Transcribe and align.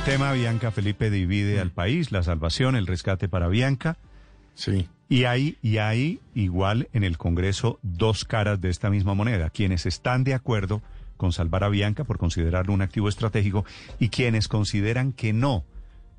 El 0.00 0.06
tema 0.14 0.32
Bianca 0.32 0.70
Felipe 0.70 1.10
divide 1.10 1.60
al 1.60 1.72
país, 1.72 2.10
la 2.10 2.22
salvación, 2.22 2.74
el 2.74 2.86
rescate 2.86 3.28
para 3.28 3.48
Bianca. 3.48 3.98
Sí. 4.54 4.88
Y 5.10 5.24
hay, 5.24 5.58
y 5.60 5.76
hay 5.76 6.20
igual 6.34 6.88
en 6.94 7.04
el 7.04 7.18
Congreso 7.18 7.78
dos 7.82 8.24
caras 8.24 8.62
de 8.62 8.70
esta 8.70 8.88
misma 8.88 9.12
moneda, 9.12 9.50
quienes 9.50 9.84
están 9.84 10.24
de 10.24 10.32
acuerdo 10.32 10.80
con 11.18 11.32
salvar 11.32 11.64
a 11.64 11.68
Bianca 11.68 12.04
por 12.04 12.16
considerarlo 12.16 12.72
un 12.72 12.80
activo 12.80 13.10
estratégico 13.10 13.66
y 13.98 14.08
quienes 14.08 14.48
consideran 14.48 15.12
que 15.12 15.34
no, 15.34 15.64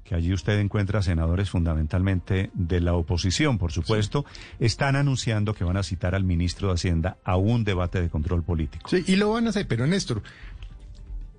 que 0.04 0.14
allí 0.14 0.32
usted 0.32 0.60
encuentra 0.60 1.02
senadores 1.02 1.50
fundamentalmente 1.50 2.52
de 2.54 2.82
la 2.82 2.94
oposición, 2.94 3.58
por 3.58 3.72
supuesto, 3.72 4.26
están 4.60 4.96
anunciando 4.96 5.56
que 5.56 5.64
van 5.64 5.78
a 5.78 5.84
citar 5.84 6.14
al 6.14 6.24
ministro 6.24 6.68
de 6.68 6.76
Hacienda 6.76 7.18
a 7.24 7.36
un 7.36 7.64
debate 7.64 8.00
de 8.00 8.10
control 8.10 8.44
político. 8.44 8.88
Sí, 8.88 9.04
y 9.08 9.16
lo 9.16 9.32
van 9.32 9.48
a 9.48 9.50
hacer, 9.50 9.68
pero 9.68 9.88
Néstor, 9.88 10.22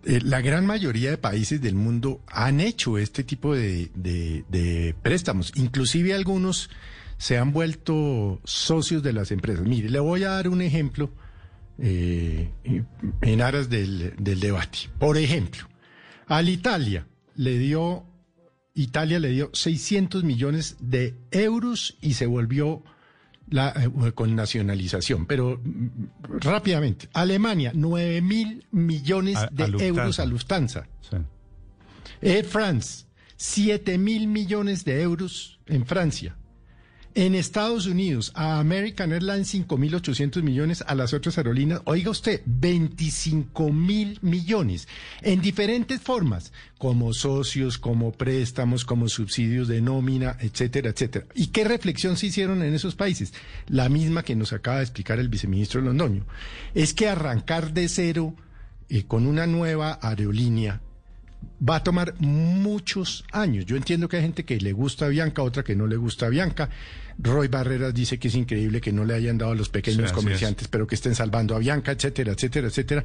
eh, 0.05 0.21
la 0.23 0.41
gran 0.41 0.67
mayoría 0.67 1.11
de 1.11 1.19
países 1.19 1.61
del 1.61 1.75
mundo 1.75 2.21
han 2.27 2.61
hecho 2.61 2.99
este 2.99 3.23
tipo 3.23 3.55
de, 3.55 4.95
préstamos, 5.03 5.53
inclusive 5.55 6.15
algunos 6.15 6.71
se 7.19 7.39
han 7.39 7.53
vuelto 7.53 8.41
socios 8.45 9.03
de 9.03 9.13
las 9.13 9.31
empresas. 9.31 9.65
Mire, 9.65 9.89
le 9.89 10.01
voy 10.01 10.25
a 10.25 10.31
dar 10.31 10.49
un 10.49 10.61
ejemplo 10.61 11.11
eh, 11.79 12.51
en 13.21 13.43
aras 13.43 13.71
del, 13.71 14.15
del 14.19 14.41
debate. 14.41 14.91
Por 14.99 15.19
ejemplo, 15.19 15.69
al 16.27 16.49
Italia 16.49 17.07
le 17.37 17.59
dio, 17.59 18.05
Italia 18.75 19.21
le 19.21 19.29
dio 19.29 19.51
600 19.53 20.25
millones 20.25 20.77
de 20.81 21.15
euros 21.31 21.97
y 22.01 22.15
se 22.15 22.27
volvió 22.27 22.83
la, 23.53 23.69
eh, 23.71 24.13
con 24.13 24.35
nacionalización, 24.35 25.27
pero 25.27 25.61
mm, 25.63 26.39
rápidamente. 26.41 27.09
Alemania, 27.13 27.71
9 27.75 28.21
mil 28.21 28.67
millones 28.73 29.37
A- 29.37 29.49
de 29.53 29.65
a 29.65 29.67
euros 29.87 30.19
a 30.19 30.27
Lufthansa. 30.27 30.89
Sí. 31.09 31.17
Air 32.21 32.45
France, 32.45 33.05
7 33.37 33.99
mil 33.99 34.27
millones 34.27 34.85
de 34.85 35.01
euros 35.03 35.61
en 35.67 35.87
Francia. 35.87 36.37
En 37.15 37.35
Estados 37.35 37.85
Unidos, 37.85 38.33
a 38.35 38.59
American 38.59 39.13
Airlines 39.13 39.55
5.800 39.55 40.43
millones, 40.43 40.83
a 40.87 40.95
las 40.95 41.13
otras 41.13 41.37
aerolíneas, 41.37 41.83
oiga 41.85 42.11
usted, 42.11 42.41
25 42.47 43.71
mil 43.71 44.19
millones, 44.23 44.89
en 45.21 45.43
diferentes 45.43 46.01
formas, 46.01 46.55
como 46.79 47.13
socios, 47.13 47.77
como 47.77 48.13
préstamos, 48.13 48.87
como 48.87 49.11
subsidios 49.11 49.69
de 49.69 49.83
nómina, 49.83 50.39
etcétera, 50.41 50.89
etcétera. 50.89 51.27
¿Y 51.35 51.49
qué 51.49 51.65
reflexión 51.65 52.17
se 52.17 52.29
hicieron 52.29 52.63
en 52.63 52.73
esos 52.73 52.95
países? 52.95 53.35
La 53.69 53.91
misma 53.91 54.23
que 54.23 54.35
nos 54.35 54.55
acaba 54.55 54.79
de 54.79 54.85
explicar 54.85 55.19
el 55.19 55.29
viceministro 55.29 55.83
Londoño. 55.83 56.25
Es 56.75 56.95
que 56.95 57.11
arrancar 57.11 57.75
de 57.75 57.91
cero 57.91 58.35
eh, 58.89 59.05
con 59.05 59.27
una 59.27 59.47
nueva 59.47 59.99
aerolínea 60.01 60.81
va 61.69 61.77
a 61.77 61.83
tomar 61.85 62.15
muchos 62.21 63.25
años. 63.33 63.67
Yo 63.67 63.77
entiendo 63.77 64.09
que 64.09 64.17
hay 64.17 64.23
gente 64.23 64.45
que 64.45 64.59
le 64.59 64.73
gusta 64.73 65.07
a 65.07 65.09
Bianca, 65.09 65.43
otra 65.43 65.63
que 65.63 65.77
no 65.77 65.87
le 65.87 65.97
gusta 65.97 66.27
a 66.27 66.29
Bianca. 66.29 66.69
Roy 67.19 67.49
Barreras 67.49 67.95
dice 67.95 68.19
que 68.19 68.29
es 68.29 68.35
increíble 68.35 68.81
que 68.81 68.93
no 68.93 69.05
le 69.05 69.15
hayan 69.15 69.39
dado 69.39 69.53
a 69.53 69.55
los 69.55 69.69
pequeños 69.69 70.13
comerciantes, 70.13 70.69
pero 70.69 70.87
que 70.87 70.95
estén 70.95 71.15
salvando 71.15 71.55
a 71.55 71.59
Bianca, 71.59 71.93
etcétera, 71.93 72.33
etcétera, 72.33 72.69
etcétera. 72.69 73.05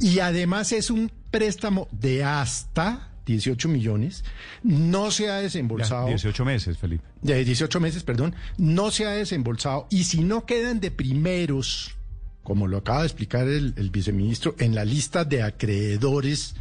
Y 0.00 0.18
además 0.18 0.72
es 0.72 0.90
un 0.90 1.10
préstamo 1.30 1.86
de 1.92 2.24
hasta 2.24 3.10
18 3.26 3.68
millones. 3.68 4.24
No 4.62 5.10
se 5.10 5.24
ha 5.30 5.36
Ya, 5.36 5.42
desembolsado. 5.42 6.08
18 6.08 6.44
meses, 6.44 6.78
Felipe. 6.78 7.04
de 7.22 7.44
18 7.44 7.80
meses, 7.80 8.02
perdón, 8.02 8.34
no 8.58 8.90
se 8.90 9.06
ha 9.06 9.10
desembolsado 9.10 9.86
y 9.90 10.04
si 10.04 10.20
no 10.24 10.46
quedan 10.46 10.80
de 10.80 10.90
primeros, 10.90 11.96
como 12.42 12.66
lo 12.66 12.78
acaba 12.78 13.00
de 13.00 13.06
explicar 13.06 13.46
el, 13.46 13.72
el 13.76 13.90
viceministro, 13.90 14.56
en 14.58 14.74
la 14.74 14.84
lista 14.84 15.24
de 15.24 15.42
acreedores 15.42 16.54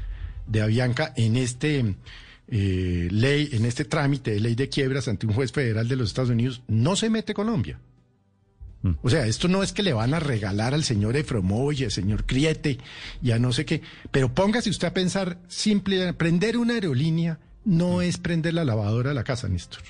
de 0.48 0.62
Avianca 0.62 1.14
en 1.16 1.36
este 1.38 1.96
eh, 2.48 3.08
ley, 3.12 3.50
en 3.52 3.66
este 3.66 3.86
trámite 3.86 4.32
de 4.32 4.40
ley 4.40 4.56
de 4.56 4.70
quiebras 4.70 5.08
ante 5.08 5.26
un 5.26 5.34
juez 5.34 5.52
federal 5.52 5.88
de 5.88 5.96
los 5.96 6.10
Estados 6.10 6.30
Unidos, 6.30 6.62
no 6.68 6.96
se 6.96 7.10
mete 7.10 7.34
Colombia. 7.34 7.80
O 9.02 9.10
sea, 9.10 9.26
esto 9.26 9.48
no 9.48 9.64
es 9.64 9.72
que 9.72 9.82
le 9.82 9.94
van 9.94 10.14
a 10.14 10.20
regalar 10.20 10.74
al 10.74 10.84
señor 10.84 11.16
Efromoy, 11.16 11.86
al 11.86 11.92
señor 11.92 12.26
Criete, 12.26 12.80
ya 13.22 13.40
no 13.40 13.54
sé 13.54 13.64
qué. 13.64 13.82
Pero 14.12 14.34
póngase 14.34 14.70
usted 14.70 14.90
a 14.90 14.94
pensar, 14.94 15.40
simple, 15.48 16.12
prender 16.14 16.58
una 16.58 16.74
aerolínea 16.74 17.40
no 17.66 18.02
es 18.02 18.18
prender 18.18 18.54
la 18.54 18.66
lavadora 18.66 19.10
de 19.10 19.16
la 19.16 19.24
casa, 19.24 19.48
Néstor. 19.48 19.82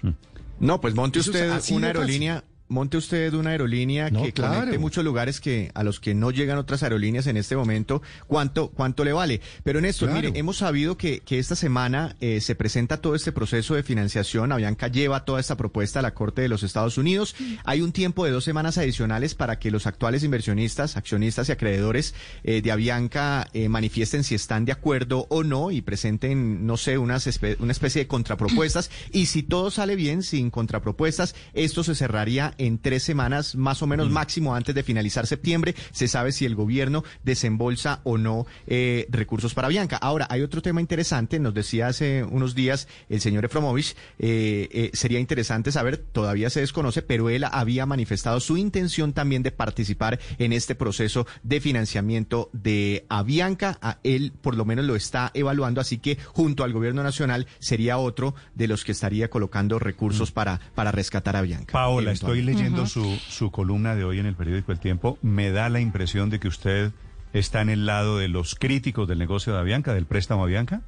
No, 0.60 0.80
pues 0.80 0.94
monte 0.94 1.20
usted 1.20 1.60
una 1.72 1.88
aerolínea, 1.88 2.44
monte 2.74 2.98
usted 2.98 3.34
una 3.34 3.52
aerolínea 3.52 4.10
No, 4.10 4.24
que 4.24 4.34
claro. 4.34 4.56
conecte 4.56 4.78
muchos 4.78 5.04
lugares 5.04 5.40
que 5.40 5.72
a 5.74 5.84
los 5.84 6.00
que 6.00 6.14
no 6.14 6.32
llegan 6.32 6.58
otras 6.58 6.84
aerolíneas 6.84 7.28
en 7.28 7.38
este 7.38 7.56
momento, 7.56 8.02
cuánto 8.28 8.70
cuánto 8.70 9.04
le 9.04 9.14
vale. 9.14 9.42
Pero 9.64 9.80
Néstor, 9.82 10.10
Claro. 10.10 10.28
mire, 10.30 10.40
hemos 10.40 10.58
sabido 10.58 10.98
que, 10.98 11.20
que 11.22 11.40
esta 11.40 11.56
semana 11.56 12.16
eh, 12.20 12.42
se 12.42 12.56
presenta 12.56 12.98
todo 12.98 13.16
este 13.16 13.32
proceso 13.32 13.76
de 13.76 13.84
financiación. 13.84 14.52
Avianca 14.52 14.88
lleva 14.88 15.26
toda 15.26 15.40
esta 15.40 15.56
propuesta 15.58 16.00
a 16.00 16.02
la 16.02 16.14
Corte 16.14 16.42
de 16.42 16.48
los 16.50 16.64
Estados 16.64 16.98
Unidos. 16.98 17.36
Hay 17.64 17.82
un 17.82 17.92
tiempo 17.92 18.26
de 18.26 18.32
dos 18.32 18.44
semanas 18.44 18.78
adicionales 18.78 19.36
para 19.36 19.60
que 19.60 19.70
los 19.72 19.86
actuales 19.88 20.24
inversionistas, 20.24 20.98
accionistas 20.98 21.50
y 21.50 21.52
acreedores 21.52 22.16
eh, 22.44 22.62
de 22.62 22.72
Avianca 22.72 23.48
eh, 23.54 23.70
manifiesten 23.70 24.24
si 24.24 24.36
están 24.36 24.66
de 24.66 24.72
acuerdo 24.72 25.28
o 25.30 25.44
no 25.44 25.70
y 25.72 25.82
presenten, 25.82 26.66
no 26.66 26.78
sé, 26.78 26.98
unas 26.98 27.28
espe- 27.28 27.58
una 27.60 27.72
especie 27.72 28.02
de 28.02 28.08
contrapropuestas. 28.08 28.90
Y 29.12 29.26
si 29.28 29.44
todo 29.44 29.70
sale 29.70 29.96
bien, 29.96 30.24
sin 30.24 30.50
contrapropuestas, 30.50 31.36
esto 31.54 31.84
se 31.84 31.94
cerraría 31.96 32.54
en 32.58 32.63
tres 32.72 33.04
semanas, 33.04 33.56
más 33.56 33.82
o 33.82 33.88
menos 33.88 34.10
máximo 34.10 34.56
antes 34.56 34.74
de 34.74 34.84
finalizar 34.84 35.28
septiembre. 35.28 35.76
Se 35.92 36.08
sabe 36.08 36.32
si 36.32 36.46
el 36.46 36.56
gobierno 36.56 37.04
desembolsa 37.24 38.00
o 38.04 38.18
no 38.18 38.46
eh, 38.68 39.08
recursos 39.10 39.54
para 39.54 39.68
Bianca. 39.68 39.98
Ahora, 39.98 40.28
hay 40.30 40.42
otro 40.42 40.62
tema 40.62 40.82
interesante, 40.82 41.40
nos 41.40 41.54
decía 41.54 41.88
hace 41.88 42.24
unos 42.24 42.56
días 42.56 42.88
el 43.10 43.22
señor 43.22 43.46
Efromovich, 43.46 43.96
eh, 44.20 44.70
eh, 44.72 44.92
sería 44.94 45.20
interesante 45.20 45.72
saber, 45.72 45.98
todavía 45.98 46.50
se 46.50 46.62
desconoce, 46.62 47.02
pero 47.02 47.30
él 47.30 47.44
había 47.44 47.86
manifestado 47.86 48.40
su 48.40 48.58
intención 48.58 49.14
también 49.14 49.44
de 49.44 49.52
participar 49.52 50.20
en 50.38 50.54
este 50.54 50.76
proceso 50.76 51.28
de 51.44 51.60
financiamiento 51.60 52.50
de 52.54 53.06
Avianca. 53.10 53.78
A 53.82 54.00
él 54.04 54.32
por 54.42 54.56
lo 54.56 54.66
menos 54.66 54.86
lo 54.86 54.96
está 54.96 55.32
evaluando, 55.34 55.82
así 55.82 55.98
que 55.98 56.18
junto 56.34 56.64
al 56.64 56.74
gobierno 56.74 57.04
nacional 57.04 57.48
sería 57.60 57.98
otro 57.98 58.36
de 58.56 58.68
los 58.68 58.84
que 58.84 58.94
estaría 58.94 59.30
colocando 59.30 59.80
recursos 59.80 60.32
para, 60.32 60.60
para 60.76 60.92
rescatar 60.92 61.36
a 61.36 61.42
Bianca. 61.42 61.74
Paola, 61.74 62.12
estoy 62.12 62.40
eventualmente. 62.40 62.53
Leyendo 62.54 62.86
su, 62.86 63.04
su 63.28 63.52
columna 63.52 63.96
de 63.96 64.04
hoy 64.04 64.20
en 64.20 64.26
el 64.26 64.36
periódico 64.36 64.72
El 64.72 64.80
Tiempo. 64.80 65.18
Me 65.22 65.52
da 65.52 65.70
la 65.70 65.80
impresión 65.80 66.30
de 66.30 66.40
que 66.40 66.48
usted 66.48 66.92
está 67.34 67.62
en 67.62 67.70
el 67.70 67.86
lado 67.86 68.18
de 68.18 68.28
los 68.28 68.56
críticos 68.56 69.08
del 69.08 69.20
negocio 69.20 69.54
de 69.54 69.60
Avianca, 69.60 69.94
del 69.94 70.06
préstamo 70.06 70.42
a 70.42 70.46
Avianca. 70.46 70.82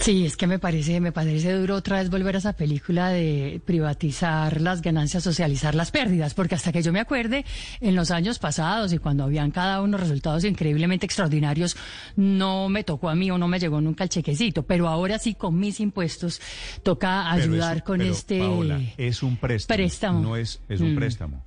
Sí, 0.00 0.24
es 0.24 0.36
que 0.36 0.46
me 0.46 0.58
parece, 0.60 1.00
me 1.00 1.10
parece 1.10 1.52
duro 1.54 1.74
otra 1.74 1.98
vez 1.98 2.08
volver 2.08 2.36
a 2.36 2.38
esa 2.38 2.52
película 2.52 3.08
de 3.10 3.60
privatizar 3.64 4.60
las 4.60 4.80
ganancias, 4.80 5.24
socializar 5.24 5.74
las 5.74 5.90
pérdidas, 5.90 6.34
porque 6.34 6.54
hasta 6.54 6.70
que 6.70 6.82
yo 6.82 6.92
me 6.92 7.00
acuerde, 7.00 7.44
en 7.80 7.96
los 7.96 8.12
años 8.12 8.38
pasados 8.38 8.92
y 8.92 8.98
cuando 8.98 9.24
habían 9.24 9.50
cada 9.50 9.82
uno 9.82 9.98
resultados 9.98 10.44
increíblemente 10.44 11.04
extraordinarios, 11.04 11.76
no 12.14 12.68
me 12.68 12.84
tocó 12.84 13.08
a 13.08 13.16
mí 13.16 13.30
o 13.32 13.38
no 13.38 13.48
me 13.48 13.58
llegó 13.58 13.80
nunca 13.80 14.04
el 14.04 14.10
chequecito, 14.10 14.62
pero 14.62 14.86
ahora 14.88 15.18
sí 15.18 15.34
con 15.34 15.58
mis 15.58 15.80
impuestos 15.80 16.40
toca 16.84 17.26
Pero 17.34 17.42
ayudar 17.42 17.76
es- 17.78 17.82
con 17.82 17.98
pero, 17.98 18.12
este 18.12 18.38
Paola, 18.38 18.80
es 18.96 19.22
un 19.22 19.36
préstamo. 19.36 19.76
préstamo. 19.76 20.20
No 20.20 20.36
es, 20.36 20.60
es 20.68 20.80
un 20.80 20.92
Mm. 20.92 20.96
préstamo. 20.96 21.44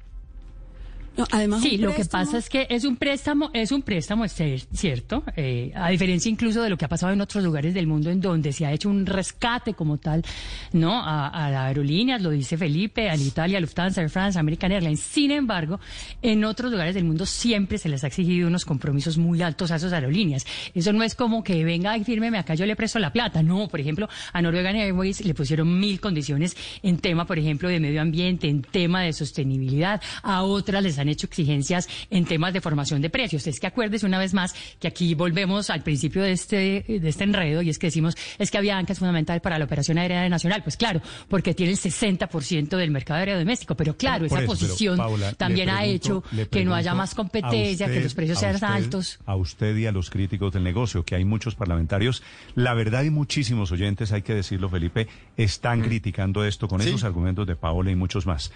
No, 1.17 1.25
además, 1.31 1.61
Sí, 1.61 1.77
lo 1.77 1.93
que 1.93 2.05
pasa 2.05 2.37
es 2.37 2.49
que 2.49 2.67
es 2.69 2.85
un 2.85 2.95
préstamo, 2.95 3.49
es 3.53 3.71
un 3.73 3.81
préstamo, 3.81 4.23
es 4.23 4.39
cier- 4.39 4.65
cierto, 4.73 5.23
eh, 5.35 5.71
a 5.75 5.89
diferencia 5.89 6.29
incluso 6.31 6.61
de 6.63 6.69
lo 6.69 6.77
que 6.77 6.85
ha 6.85 6.87
pasado 6.87 7.11
en 7.11 7.19
otros 7.19 7.43
lugares 7.43 7.73
del 7.73 7.85
mundo 7.85 8.09
en 8.09 8.21
donde 8.21 8.53
se 8.53 8.65
ha 8.65 8.71
hecho 8.71 8.89
un 8.89 9.05
rescate 9.05 9.73
como 9.73 9.97
tal, 9.97 10.23
¿no? 10.71 10.93
A, 11.03 11.27
a 11.27 11.49
las 11.51 11.61
aerolíneas, 11.67 12.21
lo 12.21 12.29
dice 12.29 12.57
Felipe, 12.57 13.09
a 13.09 13.15
Italia, 13.17 13.59
Lufthansa, 13.59 14.01
Air 14.01 14.09
France, 14.09 14.39
American 14.39 14.71
Airlines. 14.71 15.01
Sin 15.01 15.31
embargo, 15.31 15.79
en 16.21 16.45
otros 16.45 16.71
lugares 16.71 16.95
del 16.95 17.03
mundo 17.03 17.25
siempre 17.25 17.77
se 17.77 17.89
les 17.89 18.03
ha 18.05 18.07
exigido 18.07 18.47
unos 18.47 18.63
compromisos 18.63 19.17
muy 19.17 19.41
altos 19.41 19.69
a 19.71 19.75
esas 19.75 19.91
aerolíneas. 19.91 20.45
Eso 20.73 20.93
no 20.93 21.03
es 21.03 21.13
como 21.15 21.43
que 21.43 21.63
venga 21.65 21.97
y 21.97 22.05
fírmeme 22.05 22.37
acá, 22.37 22.55
yo 22.55 22.65
le 22.65 22.75
presto 22.77 22.99
la 22.99 23.11
plata. 23.11 23.43
No, 23.43 23.67
por 23.67 23.81
ejemplo, 23.81 24.07
a 24.31 24.41
Norwegian 24.41 24.77
Airways 24.77 25.25
le 25.25 25.33
pusieron 25.33 25.77
mil 25.79 25.99
condiciones 25.99 26.55
en 26.83 26.97
tema, 26.99 27.25
por 27.25 27.37
ejemplo, 27.37 27.67
de 27.67 27.81
medio 27.81 28.01
ambiente, 28.01 28.47
en 28.47 28.61
tema 28.61 29.01
de 29.01 29.11
sostenibilidad. 29.11 30.01
A 30.23 30.43
otras 30.43 30.81
les 30.81 30.97
han 31.01 31.09
hecho 31.09 31.27
exigencias 31.27 31.87
en 32.09 32.25
temas 32.25 32.53
de 32.53 32.61
formación 32.61 33.01
de 33.01 33.09
precios. 33.09 33.45
Es 33.47 33.59
que 33.59 33.67
acuérdese 33.67 34.05
una 34.05 34.19
vez 34.19 34.33
más 34.33 34.55
que 34.79 34.87
aquí 34.87 35.13
volvemos 35.15 35.69
al 35.69 35.81
principio 35.83 36.21
de 36.23 36.31
este, 36.31 36.85
de 36.87 37.09
este 37.09 37.23
enredo 37.23 37.61
y 37.61 37.69
es 37.69 37.77
que 37.79 37.87
decimos, 37.87 38.15
es 38.39 38.49
que 38.51 38.57
Avianca 38.57 38.93
es 38.93 38.99
fundamental 38.99 39.41
para 39.41 39.59
la 39.59 39.65
operación 39.65 39.97
aérea 39.97 40.27
nacional. 40.29 40.63
Pues 40.63 40.77
claro, 40.77 41.01
porque 41.27 41.53
tiene 41.53 41.73
el 41.73 41.77
60% 41.77 42.77
del 42.77 42.91
mercado 42.91 43.19
aéreo 43.19 43.37
doméstico, 43.39 43.75
pero 43.75 43.95
claro, 43.97 44.25
esa 44.25 44.35
eso, 44.41 44.47
pero, 44.47 44.47
posición 44.59 44.97
Paula, 44.97 45.33
también 45.33 45.69
ha 45.69 45.83
hecho 45.85 46.23
que 46.51 46.63
no 46.65 46.73
haya 46.75 46.93
más 46.93 47.13
competencia, 47.15 47.87
que 47.87 47.99
los 48.01 48.13
precios 48.13 48.39
sean 48.39 48.55
usted- 48.55 48.67
altos. 48.67 49.19
A 49.25 49.35
usted 49.35 49.75
y 49.77 49.85
a 49.87 49.91
los 49.91 50.09
críticos 50.09 50.53
del 50.53 50.63
negocio, 50.63 51.03
que 51.03 51.15
hay 51.15 51.25
muchos 51.25 51.55
parlamentarios, 51.55 52.23
la 52.55 52.73
verdad 52.73 53.03
y 53.03 53.09
muchísimos 53.09 53.71
oyentes, 53.71 54.11
hay 54.11 54.21
que 54.21 54.33
decirlo, 54.33 54.69
Felipe, 54.69 55.07
están 55.37 55.81
criticando 55.81 56.45
esto 56.45 56.67
con 56.67 56.81
Sí. 56.81 56.89
esos 56.89 57.03
argumentos 57.03 57.47
de 57.47 57.55
Paola 57.55 57.91
y 57.91 57.95
muchos 57.95 58.25
más. 58.25 58.51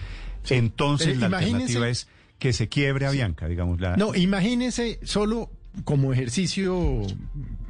Entonces, 0.49 1.17
Pero 1.17 1.29
la 1.29 1.37
alternativa 1.37 1.89
es 1.89 2.07
que 2.39 2.53
se 2.53 2.67
quiebre 2.69 3.05
a 3.05 3.11
Bianca, 3.11 3.47
digamos. 3.47 3.79
La, 3.79 3.95
No, 3.97 4.13
imagínese 4.15 4.99
solo 5.03 5.49
como 5.83 6.13
ejercicio 6.13 7.01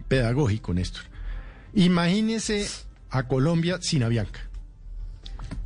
pedagógico, 0.08 0.74
Néstor. 0.74 1.04
Imagínese 1.74 2.68
a 3.10 3.24
Colombia 3.28 3.78
sin 3.82 4.04
Avianca. 4.04 4.40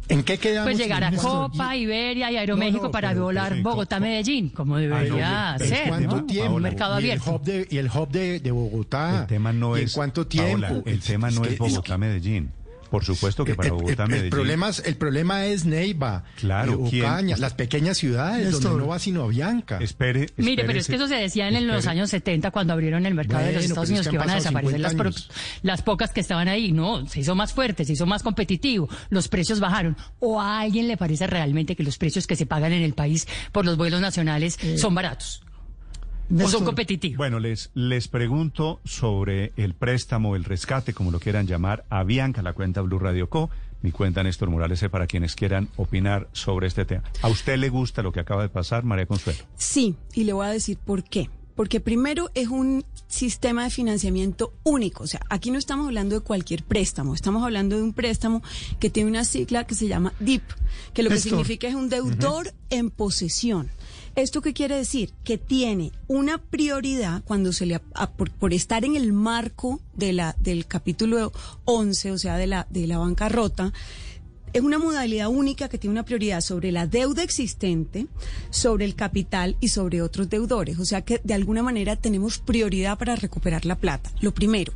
¿En 0.08 0.24
qué 0.24 0.40
quedamos? 0.40 0.72
Pues 0.72 0.78
llegar 0.80 1.04
a? 1.04 1.12
Copa, 1.12 1.76
Iberia 1.76 2.32
y 2.32 2.34
No, 2.34 2.40
Aeroméxico 2.40 2.86
no, 2.86 2.92
para 2.92 3.10
pero- 3.10 3.24
volar 3.26 3.54
sí, 3.56 3.62
Bogotá-Medellín, 3.62 4.50
como 4.50 4.76
Ah, 4.76 4.80
debería 4.80 5.56
no, 5.58 5.64
¿En 5.64 5.70
ser, 5.70 5.88
cuánto 5.88 6.16
¿no? 6.18 6.26
tiempo? 6.26 6.56
Un 6.56 6.62
mercado 6.64 6.94
y 6.96 6.98
el 6.98 7.12
abierto. 7.12 7.32
hub 7.36 7.44
de, 7.44 7.68
y 7.70 7.78
el 7.78 7.88
hub 7.94 8.10
de, 8.10 8.40
de 8.40 8.52
Bogotá. 8.52 9.22
el 9.22 9.28
tema 9.28 9.54
no 9.54 9.78
¿Y 9.78 9.82
es... 9.82 9.92
¿En 9.94 9.96
cuánto 10.00 10.26
tiempo? 10.26 10.62
Paola, 10.68 10.82
el 10.88 11.00
tema 11.02 11.30
no 11.30 11.46
es 11.46 11.60
Bogotá-Medellín. 11.60 12.50
Por 12.90 13.06
supuesto 13.06 13.46
que 13.46 13.56
para 13.56 13.70
el- 13.70 13.76
el- 13.76 13.82
Bogotá-Medellín... 13.82 14.24
El, 14.26 14.30
problema 14.30 14.70
es, 14.70 14.80
el 14.86 14.96
problema 14.96 15.46
es 15.46 15.66
Neiva, 15.66 16.24
Claro, 16.38 16.74
eh. 16.92 17.02
Ocaña, 17.02 17.38
las 17.38 17.54
pequeñas 17.54 17.98
ciudades 17.98 18.46
Néstor. 18.46 18.64
donde 18.64 18.80
no 18.80 18.88
va 18.90 19.00
sino 19.00 19.24
Avianca. 19.24 19.78
Espere, 19.80 20.30
Mire, 20.38 20.64
pero 20.66 20.80
es 20.80 20.88
que 20.88 20.96
eso 20.96 21.08
se 21.08 21.16
decía 21.16 21.48
en 21.48 21.68
los 21.68 21.86
años 21.88 22.10
70 22.10 22.52
cuando 22.52 22.74
abrieron 22.74 23.06
el 23.06 23.14
mercado 23.14 23.46
de 23.46 23.54
los 23.54 23.64
Estados 23.66 23.86
es 23.86 23.90
Unidos 23.92 24.08
que 24.08 24.16
iban 24.16 24.30
a 24.30 24.36
desaparecer 24.36 24.80
las, 24.80 24.92
50 24.94 24.98
pro- 24.98 25.18
años. 25.18 25.60
las 25.64 25.82
pocas 25.82 26.12
que 26.12 26.20
estaban 26.22 26.48
ahí. 26.48 26.72
No, 26.72 27.06
se 27.08 27.20
hizo 27.22 27.36
más 27.36 27.54
fuerte, 27.54 27.86
se 27.86 27.94
hizo 27.94 28.06
más 28.06 28.24
competitivo, 28.24 28.90
los 29.10 29.28
precios 29.28 29.60
bajaron. 29.60 29.96
¿O 30.20 30.40
a 30.42 30.60
alguien 30.62 30.88
le 30.88 30.98
parece 30.98 31.28
realmente 31.28 31.76
que 31.76 31.84
los 31.84 31.98
precios 31.98 32.28
que 32.28 32.36
se 32.36 32.46
pagan 32.46 32.74
en 32.74 32.82
el 32.84 32.94
país 32.94 33.28
por 33.52 33.66
los 33.66 33.78
vuelos 33.78 34.02
nacionales 34.02 34.58
son 34.78 34.96
baratos? 34.96 35.42
¿O 36.30 36.34
son 36.34 36.38
Néstor, 36.38 36.64
competitivos? 36.66 37.18
Bueno, 37.18 37.40
les, 37.40 37.72
les 37.74 38.08
pregunto 38.08 38.80
sobre 38.86 39.52
el 39.58 39.74
préstamo, 39.74 40.36
el 40.36 40.44
rescate, 40.44 40.94
como 40.94 41.12
lo 41.12 41.20
quieran 41.20 41.48
llamar, 41.48 41.86
a 41.90 42.04
Bianca, 42.04 42.42
la 42.42 42.54
cuenta 42.54 42.82
Blue 42.82 43.00
Radio 43.00 43.30
Co. 43.30 43.50
Mi 43.82 43.92
cuenta 43.92 44.24
Néstor 44.24 44.50
Morales, 44.50 44.84
para 44.92 45.08
quienes 45.08 45.36
quieran 45.36 45.70
opinar 45.78 46.28
sobre 46.34 46.68
este 46.68 46.84
tema. 46.84 47.04
¿A 47.22 47.30
usted 47.30 47.58
le 47.58 47.70
gusta 47.70 48.04
lo 48.04 48.12
que 48.12 48.20
acaba 48.20 48.42
de 48.42 48.50
pasar, 48.50 48.84
María 48.84 49.06
Consuelo? 49.06 49.40
Sí, 49.56 49.96
y 50.14 50.26
le 50.26 50.34
voy 50.34 50.46
a 50.46 50.50
decir 50.50 50.78
por 50.78 51.04
qué. 51.04 51.30
Porque 51.56 51.80
primero 51.80 52.30
es 52.36 52.48
un 52.50 52.86
sistema 53.08 53.64
de 53.64 53.70
financiamiento 53.70 54.54
único. 54.64 55.04
O 55.04 55.08
sea, 55.08 55.22
aquí 55.30 55.50
no 55.52 55.58
estamos 55.58 55.88
hablando 55.88 56.16
de 56.16 56.22
cualquier 56.22 56.64
préstamo, 56.64 57.16
estamos 57.16 57.44
hablando 57.44 57.76
de 57.78 57.84
un 57.84 57.94
préstamo 57.94 58.42
que 58.80 58.90
tiene 58.90 59.10
una 59.10 59.24
sigla 59.26 59.66
que 59.66 59.76
se 59.76 59.88
llama 59.88 60.14
DIP, 60.20 60.44
que 60.94 61.04
lo 61.04 61.10
que 61.10 61.16
Néstor. 61.16 61.32
significa 61.32 61.68
es 61.68 61.76
un 61.76 61.90
deudor 61.90 62.54
en 62.70 62.90
posesión. 62.90 63.70
¿Esto 64.22 64.42
qué 64.42 64.54
quiere 64.54 64.76
decir? 64.76 65.14
Que 65.24 65.38
tiene 65.38 65.92
una 66.08 66.38
prioridad 66.40 67.24
cuando 67.24 67.54
se 67.54 67.66
le 67.66 67.76
a- 67.94 68.12
por 68.12 68.54
estar 68.54 68.84
en 68.84 68.96
el 68.96 69.14
marco 69.14 69.80
de 69.96 70.14
la, 70.14 70.36
del 70.40 70.66
capítulo 70.66 71.32
11, 71.66 72.12
o 72.12 72.18
sea, 72.18 72.38
de 72.38 72.48
la, 72.48 72.68
de 72.70 72.86
la 72.88 72.98
bancarrota, 72.98 73.72
es 74.52 74.62
una 74.62 74.80
modalidad 74.80 75.28
única 75.30 75.70
que 75.70 75.78
tiene 75.78 75.92
una 75.94 76.06
prioridad 76.06 76.42
sobre 76.42 76.72
la 76.72 76.88
deuda 76.88 77.22
existente, 77.24 78.08
sobre 78.50 78.84
el 78.86 78.96
capital 78.96 79.56
y 79.62 79.68
sobre 79.70 80.02
otros 80.02 80.30
deudores. 80.30 80.80
O 80.80 80.86
sea 80.86 81.02
que 81.04 81.22
de 81.24 81.36
alguna 81.36 81.62
manera 81.64 81.96
tenemos 81.96 82.40
prioridad 82.40 82.98
para 82.98 83.16
recuperar 83.16 83.66
la 83.66 83.76
plata, 83.76 84.12
lo 84.22 84.34
primero. 84.34 84.74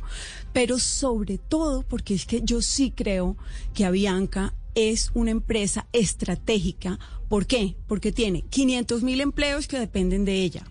Pero 0.52 0.78
sobre 0.78 1.38
todo 1.38 1.82
porque 1.82 2.14
es 2.14 2.24
que 2.24 2.40
yo 2.42 2.62
sí 2.62 2.92
creo 2.94 3.36
que 3.74 3.84
Avianca 3.84 4.54
es 4.74 5.10
una 5.14 5.30
empresa 5.30 5.86
estratégica. 5.92 6.98
¿Por 7.28 7.46
qué? 7.46 7.76
Porque 7.86 8.12
tiene 8.12 8.42
500 8.42 9.02
mil 9.02 9.20
empleos 9.20 9.66
que 9.66 9.78
dependen 9.78 10.24
de 10.24 10.42
ella. 10.42 10.64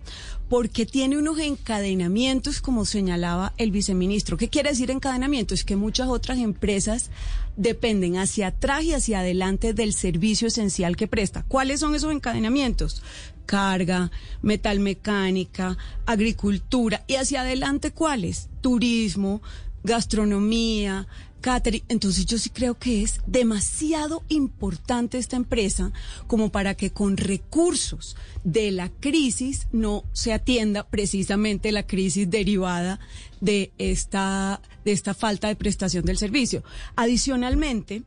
Porque 0.50 0.86
tiene 0.86 1.18
unos 1.18 1.40
encadenamientos, 1.40 2.62
como 2.62 2.86
señalaba 2.86 3.54
el 3.58 3.72
viceministro. 3.72 4.38
¿Qué 4.38 4.50
quiere 4.50 4.70
decir 4.70 4.92
encadenamiento? 4.92 5.54
Es 5.54 5.64
que 5.64 5.76
muchas 5.76 6.08
otras 6.10 6.38
empresas 6.38 7.10
dependen 7.56 8.18
hacia 8.18 8.48
atrás 8.48 8.84
y 8.84 8.94
hacia 8.94 9.20
adelante 9.20 9.74
del 9.74 9.94
servicio 9.94 10.48
esencial 10.48 10.96
que 10.96 11.08
presta. 11.08 11.44
¿Cuáles 11.48 11.80
son 11.80 11.96
esos 11.96 12.12
encadenamientos? 12.12 13.02
Carga, 13.46 14.12
metalmecánica, 14.42 15.78
agricultura. 16.06 17.04
¿Y 17.08 17.16
hacia 17.16 17.42
adelante 17.42 17.92
cuáles? 17.92 18.50
Turismo, 18.62 19.42
gastronomía, 19.84 21.08
catering. 21.44 21.84
Entonces 21.90 22.26
yo 22.26 22.40
sí 22.40 22.50
creo 22.50 22.80
que 22.80 23.04
es 23.04 23.20
demasiado 23.28 24.24
importante 24.30 25.20
esta 25.20 25.36
empresa 25.36 25.92
como 26.26 26.52
para 26.52 26.74
que 26.74 26.92
con 26.92 27.18
recursos 27.18 28.16
de 28.44 28.72
la 28.72 28.90
crisis 28.90 29.68
no 29.72 30.06
se 30.14 30.34
atienda 30.34 30.88
precisamente 30.88 31.72
la 31.72 31.86
crisis 31.86 32.28
derivada 32.30 33.00
de 33.42 33.74
esta, 33.78 34.62
de 34.86 34.94
esta 34.94 35.14
falta 35.14 35.50
de 35.50 35.56
prestación 35.56 36.06
del 36.06 36.18
servicio. 36.18 36.64
Adicionalmente, 36.96 38.04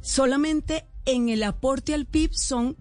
solamente 0.00 0.86
en 1.04 1.28
el 1.28 1.42
aporte 1.42 1.92
al 1.94 2.06
PIB 2.06 2.32
son 2.32 2.76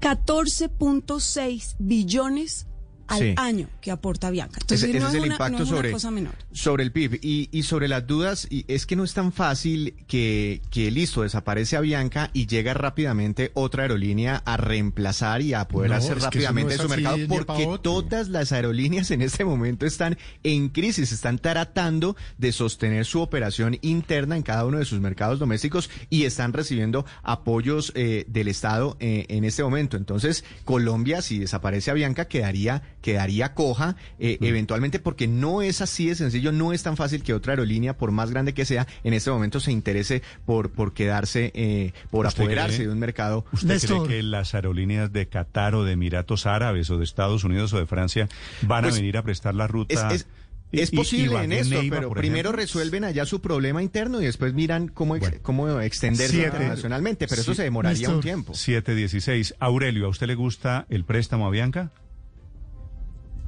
14.6 0.00 1.76
billones 1.78 2.66
al 3.10 3.18
Sí. 3.18 3.34
año 3.36 3.68
que 3.80 3.90
aporta 3.90 4.30
Bianca. 4.30 4.58
Entonces 4.60 4.88
ese, 4.88 4.98
ese 4.98 5.00
no 5.00 5.08
es 5.08 5.14
es, 5.14 5.18
el 5.18 5.24
una, 5.26 5.34
impacto 5.34 5.58
no 5.58 5.64
es 5.64 5.68
una 5.70 5.76
sobre, 5.78 5.90
cosa 5.92 6.10
menor. 6.10 6.34
sobre 6.52 6.82
el 6.84 6.92
PIB. 6.92 7.18
Y, 7.22 7.48
y 7.52 7.62
sobre 7.64 7.88
las 7.88 8.06
dudas, 8.06 8.46
y 8.50 8.64
es 8.68 8.86
que 8.86 8.96
no 8.96 9.04
es 9.04 9.12
tan 9.14 9.32
fácil 9.32 9.94
que, 10.06 10.62
que 10.70 10.90
listo, 10.90 11.22
desaparece 11.22 11.76
Avianca 11.76 12.30
y 12.32 12.46
llega 12.46 12.72
rápidamente 12.74 13.50
otra 13.54 13.82
aerolínea 13.82 14.42
a 14.44 14.56
reemplazar 14.56 15.42
y 15.42 15.54
a 15.54 15.66
poder 15.68 15.90
No, 15.90 15.96
hacer 15.96 16.18
rápidamente 16.20 16.76
no 16.76 16.82
su 16.84 16.88
mercado, 16.88 17.18
porque 17.28 17.68
todas 17.82 18.28
las 18.28 18.52
aerolíneas 18.52 19.10
en 19.10 19.22
este 19.22 19.44
momento 19.44 19.86
están 19.86 20.16
en 20.42 20.68
crisis, 20.70 21.12
están 21.12 21.38
tratando 21.38 22.16
de 22.38 22.52
sostener 22.52 23.04
su 23.04 23.20
operación 23.20 23.78
interna 23.82 24.36
en 24.36 24.42
cada 24.42 24.64
uno 24.64 24.78
de 24.78 24.84
sus 24.84 25.00
mercados 25.00 25.38
domésticos 25.38 25.90
y 26.08 26.24
están 26.24 26.52
recibiendo 26.52 27.04
apoyos 27.22 27.92
eh, 27.94 28.24
del 28.28 28.48
Estado 28.48 28.96
eh, 29.00 29.26
en 29.28 29.44
este 29.44 29.62
momento. 29.62 29.96
Entonces, 29.96 30.44
Colombia, 30.64 31.22
si 31.22 31.38
desaparece 31.38 31.90
Avianca, 31.90 32.26
quedaría, 32.26 32.82
quedaría 33.00 33.54
coja 33.54 33.96
eh, 34.18 34.38
eventualmente 34.40 34.98
porque 34.98 35.26
no 35.26 35.62
es 35.62 35.80
así 35.80 36.06
de 36.08 36.14
sencillo, 36.14 36.52
no 36.52 36.72
es 36.72 36.82
tan 36.82 36.96
fácil 36.96 37.22
que 37.22 37.32
otra 37.34 37.52
aerolínea, 37.54 37.96
por 37.96 38.10
más 38.10 38.30
grande 38.30 38.54
que 38.54 38.64
sea, 38.64 38.86
en 39.04 39.14
este 39.14 39.30
momento 39.30 39.60
se 39.60 39.72
interese 39.72 40.22
por, 40.46 40.70
por 40.70 40.92
quedarse, 40.92 41.50
eh, 41.54 41.92
por 42.10 42.26
¿Usted 42.26 42.42
apoderarse 42.42 42.76
cree? 42.76 42.86
de 42.88 42.92
un 42.92 42.98
mercado. 42.98 43.44
¿Usted 43.52 43.68
Néstor. 43.68 44.06
cree 44.06 44.18
que 44.18 44.22
las 44.22 44.54
aerolíneas 44.54 45.12
de 45.12 45.26
Qatar 45.28 45.74
o 45.74 45.84
de 45.84 45.92
Emiratos 45.92 46.46
Árabes 46.46 46.90
o 46.90 46.98
de 46.98 47.04
Estados 47.04 47.44
Unidos 47.44 47.72
o 47.72 47.78
de 47.78 47.86
Francia 47.86 48.28
van 48.62 48.82
Pues, 48.82 48.94
a 48.94 48.96
venir 48.98 49.16
a 49.16 49.22
prestar 49.22 49.54
la 49.54 49.66
ruta? 49.66 50.12
es- 50.14 50.26
y- 50.72 50.80
es 50.80 50.92
y- 50.92 50.96
posible 50.96 51.24
Ibagué, 51.32 51.44
en 51.46 51.52
esto, 51.52 51.74
Neiva, 51.74 51.96
pero 51.96 52.10
primero 52.12 52.50
ejemplo? 52.50 52.52
resuelven 52.62 53.02
allá 53.04 53.26
su 53.26 53.40
problema 53.40 53.82
interno 53.82 54.20
y 54.20 54.26
después 54.26 54.54
miran 54.54 54.86
cómo, 54.86 55.16
ex- 55.16 55.26
Bueno. 55.28 55.38
cómo 55.42 55.80
extenderse 55.80 56.32
Siete. 56.34 56.46
internacionalmente, 56.48 57.26
pero 57.26 57.40
eso 57.40 57.54
se 57.54 57.64
demoraría 57.64 58.08
un 58.10 58.20
tiempo. 58.20 58.54
716. 58.54 59.54
Aurelio, 59.58 60.06
¿a 60.06 60.08
usted 60.10 60.28
le 60.28 60.36
gusta 60.36 60.86
el 60.88 61.04
préstamo 61.04 61.46
a 61.46 61.50
Bianca? 61.50 61.90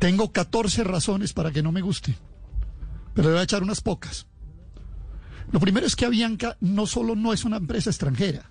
Tengo 0.02 0.32
14 0.32 0.82
razones 0.82 1.32
para 1.32 1.52
que 1.52 1.62
no 1.62 1.70
me 1.70 1.80
guste, 1.80 2.16
pero 3.14 3.28
le 3.28 3.34
voy 3.34 3.40
a 3.40 3.44
echar 3.44 3.62
unas 3.62 3.80
pocas. 3.80 4.26
Lo 5.52 5.60
primero 5.60 5.86
es 5.86 5.94
que 5.94 6.04
Avianca 6.04 6.56
no 6.58 6.88
solo 6.88 7.14
no 7.14 7.32
es 7.32 7.44
una 7.44 7.58
empresa 7.58 7.90
extranjera. 7.90 8.50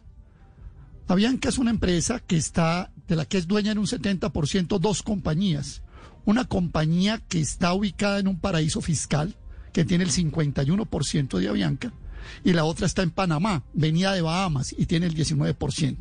Avianca 1.09 1.49
es 1.49 1.57
una 1.57 1.71
empresa 1.71 2.21
que 2.21 2.37
está, 2.37 2.93
de 3.05 3.17
la 3.17 3.25
que 3.25 3.37
es 3.37 3.49
dueña 3.49 3.73
en 3.73 3.79
un 3.79 3.85
70% 3.85 4.79
dos 4.79 5.03
compañías. 5.03 5.83
Una 6.23 6.45
compañía 6.45 7.17
que 7.27 7.41
está 7.41 7.73
ubicada 7.73 8.19
en 8.19 8.29
un 8.29 8.39
paraíso 8.39 8.79
fiscal, 8.79 9.35
que 9.73 9.83
tiene 9.83 10.05
el 10.05 10.11
51% 10.11 11.37
de 11.37 11.49
Avianca, 11.49 11.91
y 12.45 12.53
la 12.53 12.63
otra 12.63 12.85
está 12.85 13.01
en 13.01 13.11
Panamá, 13.11 13.63
venía 13.73 14.13
de 14.13 14.21
Bahamas 14.21 14.73
y 14.77 14.85
tiene 14.85 15.05
el 15.05 15.15
19%. 15.15 15.97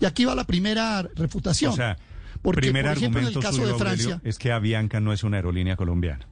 Y 0.00 0.06
aquí 0.06 0.24
va 0.24 0.34
la 0.34 0.42
primera 0.42 1.02
refutación. 1.14 1.70
O 1.70 1.76
sea, 1.76 1.96
Porque, 2.42 2.60
primer 2.60 2.84
por 2.86 2.96
ejemplo, 2.96 3.20
en 3.20 3.26
el 3.26 3.28
argumento 3.28 3.40
caso 3.40 3.56
suyo, 3.56 3.66
de 3.66 3.72
Aurelio, 3.72 4.04
Francia, 4.08 4.20
es 4.28 4.38
que 4.38 4.52
Avianca 4.52 5.00
no 5.00 5.12
es 5.12 5.22
una 5.24 5.36
aerolínea 5.38 5.76
colombiana. 5.76 6.28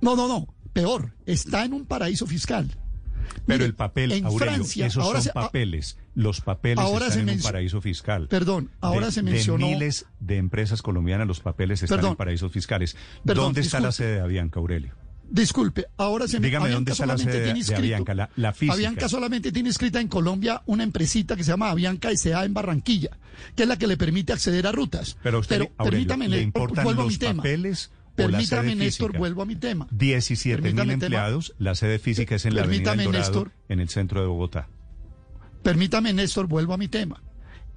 no, 0.00 0.16
no, 0.16 0.28
no, 0.28 0.46
peor, 0.72 1.14
está 1.26 1.64
en 1.64 1.72
un 1.72 1.86
paraíso 1.86 2.26
fiscal. 2.26 2.76
Pero 3.46 3.58
Mire, 3.58 3.64
el 3.64 3.74
papel, 3.74 4.12
en 4.12 4.26
Aurelio, 4.26 4.54
Francia, 4.56 4.86
esos 4.86 5.02
ahora 5.02 5.18
son 5.20 5.24
se- 5.24 5.30
ah, 5.30 5.42
papeles. 5.44 5.96
Los 6.14 6.42
papeles 6.42 6.78
ahora 6.78 7.06
están 7.06 7.24
se 7.26 7.32
en 7.32 7.38
un 7.38 7.42
paraíso 7.42 7.80
fiscal. 7.80 8.28
Perdón, 8.28 8.70
ahora 8.82 9.06
De- 9.06 9.12
se 9.12 9.22
mencionó- 9.22 9.66
De 9.66 9.72
miles 9.72 10.06
de 10.20 10.36
empresas 10.36 10.82
colombianas, 10.82 11.26
los 11.26 11.40
papeles 11.40 11.82
están 11.82 11.98
Perdón. 11.98 12.10
en 12.12 12.16
paraísos 12.16 12.52
fiscales. 12.52 12.96
Perdón, 13.24 13.46
¿Dónde 13.46 13.62
está 13.62 13.80
la 13.80 13.92
sede 13.92 14.16
de 14.16 14.20
Avianca, 14.20 14.60
Aurelio? 14.60 14.92
Disculpe, 15.30 15.86
ahora 15.96 16.28
se 16.28 16.38
me 16.38 16.46
Dígame 16.46 16.70
dónde 16.70 16.92
está 16.92 17.06
la 17.06 17.18
sede 17.18 17.40
de, 17.40 17.54
de 17.54 17.74
Avianca, 17.76 18.14
la, 18.14 18.30
la 18.36 18.52
física. 18.52 18.74
Avianca 18.74 19.08
solamente 19.08 19.50
tiene 19.52 19.68
inscrita 19.70 20.00
en 20.00 20.08
Colombia 20.08 20.62
una 20.66 20.84
empresita 20.84 21.34
que 21.36 21.42
se 21.44 21.50
llama 21.50 21.70
Avianca 21.70 22.10
S.A. 22.10 22.44
en 22.44 22.54
Barranquilla, 22.54 23.10
que 23.56 23.62
es 23.62 23.68
la 23.68 23.76
que 23.76 23.86
le 23.86 23.96
permite 23.96 24.32
acceder 24.32 24.66
a 24.66 24.72
rutas. 24.72 25.16
Pero 25.22 25.40
usted, 25.40 25.58
Pero 25.58 25.72
Aurelio, 25.78 26.06
permítame, 26.08 26.28
¿le 26.28 26.42
importan 26.42 26.84
vuelvo 26.84 27.02
a 27.02 27.04
los 27.04 27.12
mi 27.14 27.18
tema. 27.18 27.42
papeles 27.42 27.90
Permítame, 28.14 28.74
Néstor, 28.76 29.16
vuelvo 29.16 29.42
a 29.42 29.46
mi 29.46 29.56
tema. 29.56 29.88
17 29.90 30.56
mil 30.62 30.62
Permítame, 30.62 30.92
tema. 30.94 31.04
empleados, 31.06 31.54
la 31.58 31.74
sede 31.74 31.98
física 31.98 32.36
es 32.36 32.46
en 32.46 32.54
la 32.54 32.62
Avenida 32.62 32.92
El 32.92 33.04
Dorado, 33.04 33.18
Néstor. 33.18 33.52
en 33.68 33.80
el 33.80 33.88
centro 33.88 34.20
de 34.20 34.26
Bogotá. 34.28 34.68
Permítame, 35.62 36.12
Néstor, 36.12 36.46
vuelvo 36.46 36.74
a 36.74 36.78
mi 36.78 36.88
tema. 36.88 37.22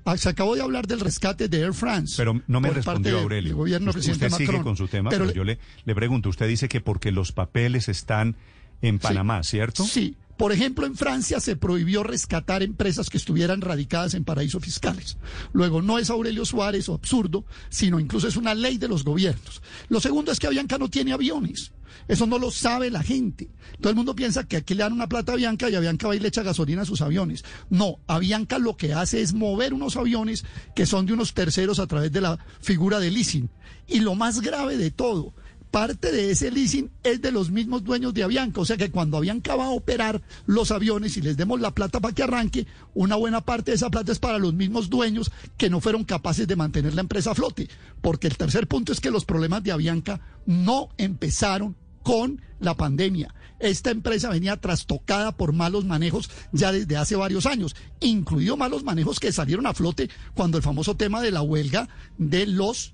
Ah, 0.10 0.16
Se 0.18 0.30
acabó 0.30 0.56
de 0.56 0.62
hablar 0.62 0.88
del 0.88 1.02
rescate 1.02 1.50
de 1.50 1.60
Air 1.60 1.74
France. 1.74 2.14
Pero 2.16 2.42
no 2.48 2.62
me 2.62 2.70
respondió 2.70 3.20
Aurelio. 3.20 3.58
gobierno 3.58 3.90
usted 3.90 4.00
presidente 4.00 4.26
usted 4.28 4.46
sigue 4.46 4.62
con 4.64 4.78
su 4.78 4.88
tema, 4.88 5.10
Pero 5.10 5.30
yo 5.32 5.44
le, 5.44 5.60
le 5.84 5.96
pregunto, 5.96 6.30
usted 6.30 6.48
dice 6.48 6.70
que 6.70 6.80
porque 6.80 7.12
los 7.12 7.34
papeles 7.34 7.90
están 7.90 8.38
en 8.82 9.00
Panamá, 9.00 9.44
¿cierto? 9.44 9.84
Sí. 9.84 10.16
Por 10.38 10.52
ejemplo, 10.52 10.86
en 10.86 10.96
Francia 10.96 11.40
se 11.40 11.56
prohibió 11.56 12.04
rescatar 12.04 12.62
empresas 12.62 13.10
que 13.10 13.18
estuvieran 13.18 13.62
radicadas 13.62 14.14
en 14.14 14.24
paraísos 14.24 14.64
fiscales. 14.64 15.18
Luego, 15.52 15.82
no 15.82 15.98
es 15.98 16.10
Aurelio 16.10 16.46
Suárez 16.46 16.88
o 16.90 16.94
absurdo, 16.94 17.46
sino 17.70 18.00
incluso 18.00 18.28
es 18.28 18.38
una 18.38 18.54
ley 18.54 18.78
de 18.78 18.88
los 18.88 19.04
gobiernos. 19.04 19.62
Lo 19.90 20.00
segundo 20.00 20.32
es 20.32 20.40
que 20.40 20.48
Avianca 20.48 20.78
no 20.78 20.90
tiene 20.90 21.14
aviones. 21.14 21.72
Eso 22.08 22.26
no 22.28 22.40
lo 22.40 22.52
sabe 22.52 22.90
la 22.92 23.04
gente. 23.04 23.50
Todo 23.82 23.90
el 23.90 23.96
mundo 23.96 24.16
piensa 24.16 24.48
que 24.48 24.58
aquí 24.58 24.76
le 24.76 24.84
dan 24.84 24.94
una 24.94 25.10
plata 25.10 25.32
a 25.32 25.36
Avianca 25.36 25.70
y 25.70 25.76
Avianca 25.76 26.08
va 26.08 26.16
y 26.16 26.20
le 26.20 26.28
echa 26.28 26.44
gasolina 26.44 26.84
a 26.84 26.86
sus 26.86 27.02
aviones. 27.02 27.44
No, 27.70 28.00
Avianca 28.08 28.60
lo 28.60 28.78
que 28.78 28.94
hace 28.94 29.22
es 29.22 29.34
mover 29.34 29.74
unos 29.74 29.98
aviones 29.98 30.46
que 30.76 30.86
son 30.86 31.06
de 31.06 31.14
unos 31.14 31.34
terceros 31.34 31.80
a 31.80 31.88
través 31.88 32.12
de 32.12 32.22
la 32.22 32.38
figura 32.62 33.00
de 33.00 33.12
leasing. 33.12 33.50
Y 33.88 34.00
lo 34.00 34.16
más 34.16 34.42
grave 34.42 34.78
de 34.78 34.92
todo, 34.92 35.34
parte 35.72 36.12
de 36.12 36.32
ese 36.32 36.52
leasing 36.52 36.90
es 37.04 37.22
de 37.22 37.32
los 37.32 37.52
mismos 37.52 37.84
dueños 37.84 38.14
de 38.14 38.24
Avianca. 38.24 38.62
O 38.62 38.66
sea 38.66 38.78
que 38.78 38.92
cuando 38.92 39.18
Avianca 39.18 39.56
va 39.56 39.66
a 39.66 39.72
operar 39.72 40.22
los 40.46 40.72
aviones 40.72 41.18
y 41.18 41.22
les 41.22 41.38
demos 41.38 41.62
la 41.62 41.76
plata 41.76 42.00
para 42.00 42.14
que 42.14 42.24
arranque, 42.24 42.68
una 42.94 43.16
buena 43.16 43.42
parte 43.42 43.72
de 43.72 43.76
esa 43.76 43.90
plata 43.90 44.12
es 44.12 44.20
para 44.20 44.40
los 44.40 44.54
mismos 44.54 44.90
dueños 44.90 45.32
que 45.58 45.70
no 45.70 45.82
fueron 45.82 46.04
capaces 46.04 46.48
de 46.48 46.56
mantener 46.56 46.96
la 46.96 47.02
empresa 47.02 47.32
a 47.32 47.36
flote. 47.36 47.70
Porque 48.02 48.28
el 48.28 48.38
tercer 48.38 48.68
punto 48.68 48.92
es 48.92 49.00
que 49.00 49.12
los 49.12 49.26
problemas 49.26 49.64
de 49.64 49.72
Avianca 49.72 50.22
no 50.46 50.90
empezaron 50.98 51.76
con 52.04 52.42
la 52.60 52.76
pandemia. 52.76 53.36
Esta 53.60 53.92
empresa 53.92 54.30
venía 54.30 54.56
trastocada 54.58 55.36
por 55.36 55.52
malos 55.52 55.84
manejos 55.84 56.30
ya 56.52 56.72
desde 56.72 56.96
hace 56.96 57.16
varios 57.16 57.46
años, 57.46 57.76
incluido 58.00 58.56
malos 58.56 58.84
manejos 58.84 59.20
que 59.20 59.32
salieron 59.32 59.66
a 59.66 59.74
flote 59.74 60.10
cuando 60.34 60.58
el 60.58 60.64
famoso 60.64 60.96
tema 60.96 61.22
de 61.22 61.32
la 61.32 61.42
huelga 61.42 61.90
de 62.18 62.46
los 62.46 62.94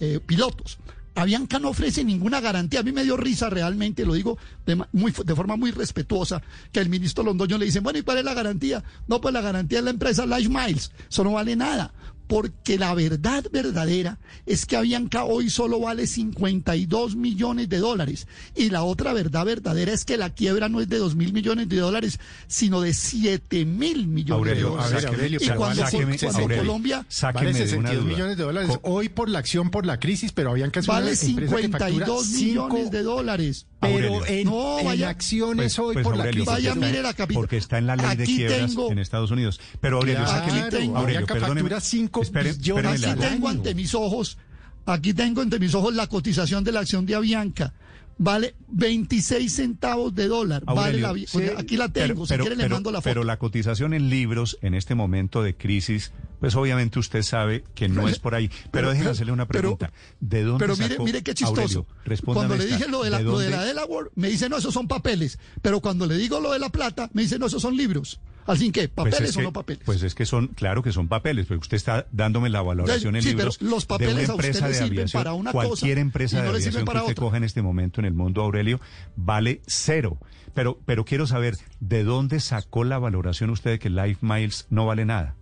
eh, 0.00 0.20
pilotos. 0.24 0.78
Avianca 1.14 1.58
no 1.58 1.68
ofrece 1.68 2.04
ninguna 2.04 2.40
garantía. 2.40 2.80
A 2.80 2.82
mí 2.82 2.92
me 2.92 3.04
dio 3.04 3.16
risa 3.16 3.48
realmente, 3.48 4.04
lo 4.04 4.14
digo 4.14 4.36
de, 4.66 5.34
forma 5.34 5.56
muy 5.56 5.70
respetuosa, 5.70 6.42
que 6.72 6.80
el 6.80 6.88
ministro 6.88 7.22
Londoño 7.22 7.56
le 7.58 7.66
dice, 7.66 7.80
bueno, 7.80 7.98
¿y 7.98 8.02
cuál 8.02 8.18
es 8.18 8.24
la 8.24 8.34
garantía? 8.34 8.82
No, 9.06 9.20
pues 9.20 9.32
la 9.32 9.40
garantía 9.40 9.78
es 9.78 9.84
la 9.84 9.90
empresa 9.90 10.26
Life 10.26 10.48
Miles. 10.48 10.90
Eso 11.08 11.22
no 11.24 11.32
vale 11.32 11.54
nada. 11.56 11.92
Porque 12.26 12.78
la 12.78 12.94
verdad 12.94 13.44
verdadera 13.52 14.18
es 14.46 14.64
que 14.66 14.76
Avianca 14.76 15.24
hoy 15.24 15.50
solo 15.50 15.80
vale 15.80 16.06
52 16.06 17.16
millones 17.16 17.68
de 17.68 17.78
dólares. 17.78 18.26
Y 18.56 18.70
la 18.70 18.82
otra 18.82 19.12
verdad 19.12 19.44
verdadera 19.44 19.92
es 19.92 20.04
que 20.04 20.16
la 20.16 20.30
quiebra 20.30 20.68
no 20.68 20.80
es 20.80 20.88
de 20.88 20.98
2 20.98 21.16
mil 21.16 21.32
millones 21.32 21.68
de 21.68 21.76
dólares, 21.76 22.18
sino 22.46 22.80
de 22.80 22.94
7 22.94 23.64
mil 23.66 24.06
millones 24.06 24.44
de 24.56 24.62
Aurelio, 24.62 24.68
dólares. 24.70 25.04
Aurelio, 25.04 25.38
y 25.42 25.48
cuando, 25.50 25.82
sáqueme, 25.84 26.18
cuando 26.18 26.38
Aurelio, 26.38 26.62
Colombia 26.62 27.06
Vale 27.34 27.40
de 27.40 27.50
una 27.50 27.58
62 27.58 27.94
duda. 28.04 28.12
millones 28.14 28.36
de 28.36 28.42
dólares. 28.44 28.78
Hoy 28.82 29.08
por 29.08 29.28
la 29.28 29.38
acción, 29.40 29.70
por 29.70 29.84
la 29.86 29.98
crisis, 30.00 30.32
pero 30.32 30.50
Avianca 30.50 30.80
es 30.80 30.86
vale 30.86 31.12
una 31.12 31.20
empresa 31.20 31.56
que 31.56 31.62
52 31.62 32.28
millones 32.30 32.78
cinco- 32.78 32.90
de 32.90 33.02
dólares. 33.02 33.66
Pero 33.84 34.26
en, 34.26 34.44
No, 34.46 34.78
en 34.78 34.84
vaya- 34.86 35.08
acciones 35.08 35.56
Pues- 35.74 35.78
hoy 35.78 35.94
pues, 35.94 36.04
por 36.04 36.16
la 36.16 36.24
crisis. 36.28 36.46
Vaya, 36.46 36.74
mire 36.74 37.02
la 37.02 37.12
capital. 37.14 37.34
Porque 37.42 37.56
está 37.56 37.78
en 37.78 37.86
la 37.86 37.96
ley 37.96 38.16
de 38.16 38.22
Aquí 38.24 38.36
quiebras 38.36 38.66
tengo- 38.70 38.90
en 38.92 38.98
Estados 38.98 39.30
Unidos. 39.30 39.60
Pero 39.80 39.96
Aurelio, 39.98 40.24
Claro, 40.24 40.68
tengo- 40.70 40.96
Aurelio, 40.98 41.26
perdóneme. 41.26 41.68
Espere- 41.70 42.52
billones 42.54 43.04
Aquí 43.04 43.20
tengo 43.20 43.48
ante 43.48 43.74
mis 43.74 43.94
ojos, 43.94 44.38
aquí 44.86 45.14
tengo 45.14 45.40
ante 45.42 45.58
mis 45.58 45.74
ojos 45.74 45.94
la 45.94 46.06
cotización 46.06 46.64
de 46.64 46.72
la 46.72 46.80
acción 46.80 47.06
de 47.06 47.14
Avianca. 47.14 47.72
Vale 48.16 48.54
26 48.68 49.52
centavos 49.52 50.14
de 50.14 50.28
dólar. 50.28 50.64
vale 50.64 51.00
la, 51.00 51.12
sí, 51.26 51.40
aquí 51.56 51.76
la 51.76 51.88
tengo. 51.88 52.24
pero- 52.26 52.44
si 52.44 52.48
quiere 52.48 52.56
le 52.56 52.68
mando 52.68 52.90
la 52.92 52.98
foto. 53.00 53.10
Pero 53.10 53.24
la 53.24 53.38
cotización 53.38 53.92
en 53.92 54.08
libros 54.08 54.56
en 54.62 54.74
este 54.74 54.94
momento 54.94 55.42
de 55.42 55.56
crisis, 55.56 56.12
pues 56.40 56.54
obviamente 56.54 56.98
usted 56.98 57.22
sabe 57.22 57.64
que 57.74 57.88
no 57.88 58.08
es 58.08 58.18
por 58.18 58.34
ahí. 58.34 58.48
Pero, 58.70 58.70
Pero- 58.70 58.90
déjeme 58.90 59.10
hacerle 59.10 59.32
una 59.32 59.46
pregunta. 59.46 59.92
¿De 60.20 60.42
dónde 60.44 60.64
Pero 60.64 60.76
mire, 60.76 60.88
sacó- 60.90 61.04
mire 61.04 61.22
qué 61.22 61.34
chistoso. 61.34 61.86
Aurelio, 61.86 61.86
cuando 62.24 62.56
le 62.56 62.64
esta. 62.64 62.76
dije 62.76 62.88
lo 62.88 63.02
de, 63.02 63.10
la, 63.10 63.20
lo 63.20 63.38
de 63.38 63.50
la 63.50 63.64
Delaware, 63.64 64.10
me 64.14 64.28
dice, 64.28 64.48
no, 64.48 64.58
esos 64.58 64.72
son 64.72 64.86
papeles. 64.86 65.38
Pero 65.62 65.80
cuando 65.80 66.06
le 66.06 66.16
digo 66.16 66.40
lo 66.40 66.52
de 66.52 66.58
la 66.60 66.68
plata, 66.68 67.10
me 67.14 67.22
dice, 67.22 67.38
no, 67.38 67.46
esos 67.46 67.62
son 67.62 67.76
libros. 67.76 68.20
Fin, 68.56 68.72
¿qué? 68.72 68.88
Pues 68.88 69.10
¿Papeles 69.12 69.30
es 69.30 69.36
o 69.36 69.38
que- 69.40 69.44
no 69.44 69.52
papeles? 69.52 69.82
Pues 69.84 70.02
es 70.02 70.14
que 70.14 70.26
son, 70.26 70.48
claro 70.48 70.82
que 70.82 70.92
son 70.92 71.08
papeles, 71.08 71.46
pero 71.48 71.60
usted 71.60 71.76
está 71.76 72.06
dándome 72.12 72.48
la 72.50 72.62
valoración 72.62 73.16
en 73.16 73.22
Sí, 73.22 73.28
pero 73.30 73.38
libros 73.50 73.62
los 73.62 73.86
papeles 73.86 74.16
de 74.16 74.24
una 74.24 74.32
empresa 74.34 74.68
de 74.68 74.80
aviación. 74.80 75.20
para 75.22 75.32
una 75.32 75.52
Cualquier 75.52 75.94
cosa 75.96 76.00
empresa 76.00 76.42
de 76.42 76.48
aviación 76.48 76.84
que 76.84 76.98
usted 76.98 77.14
coja 77.16 77.36
en 77.38 77.44
este 77.44 77.62
momento 77.62 78.00
en 78.00 78.04
el 78.06 78.14
mundo, 78.14 78.42
Aurelio, 78.42 78.80
vale 79.16 79.60
cero. 79.66 80.18
Pero, 80.54 80.78
pero 80.86 81.04
quiero 81.04 81.26
saber, 81.26 81.56
¿de 81.80 82.04
dónde 82.04 82.38
sacó 82.38 82.84
la 82.84 82.98
valoración 82.98 83.50
usted 83.50 83.72
de 83.72 83.78
que 83.80 83.90
Life 83.90 84.18
Miles 84.20 84.66
no 84.70 84.86
vale 84.86 85.04
nada? 85.04 85.34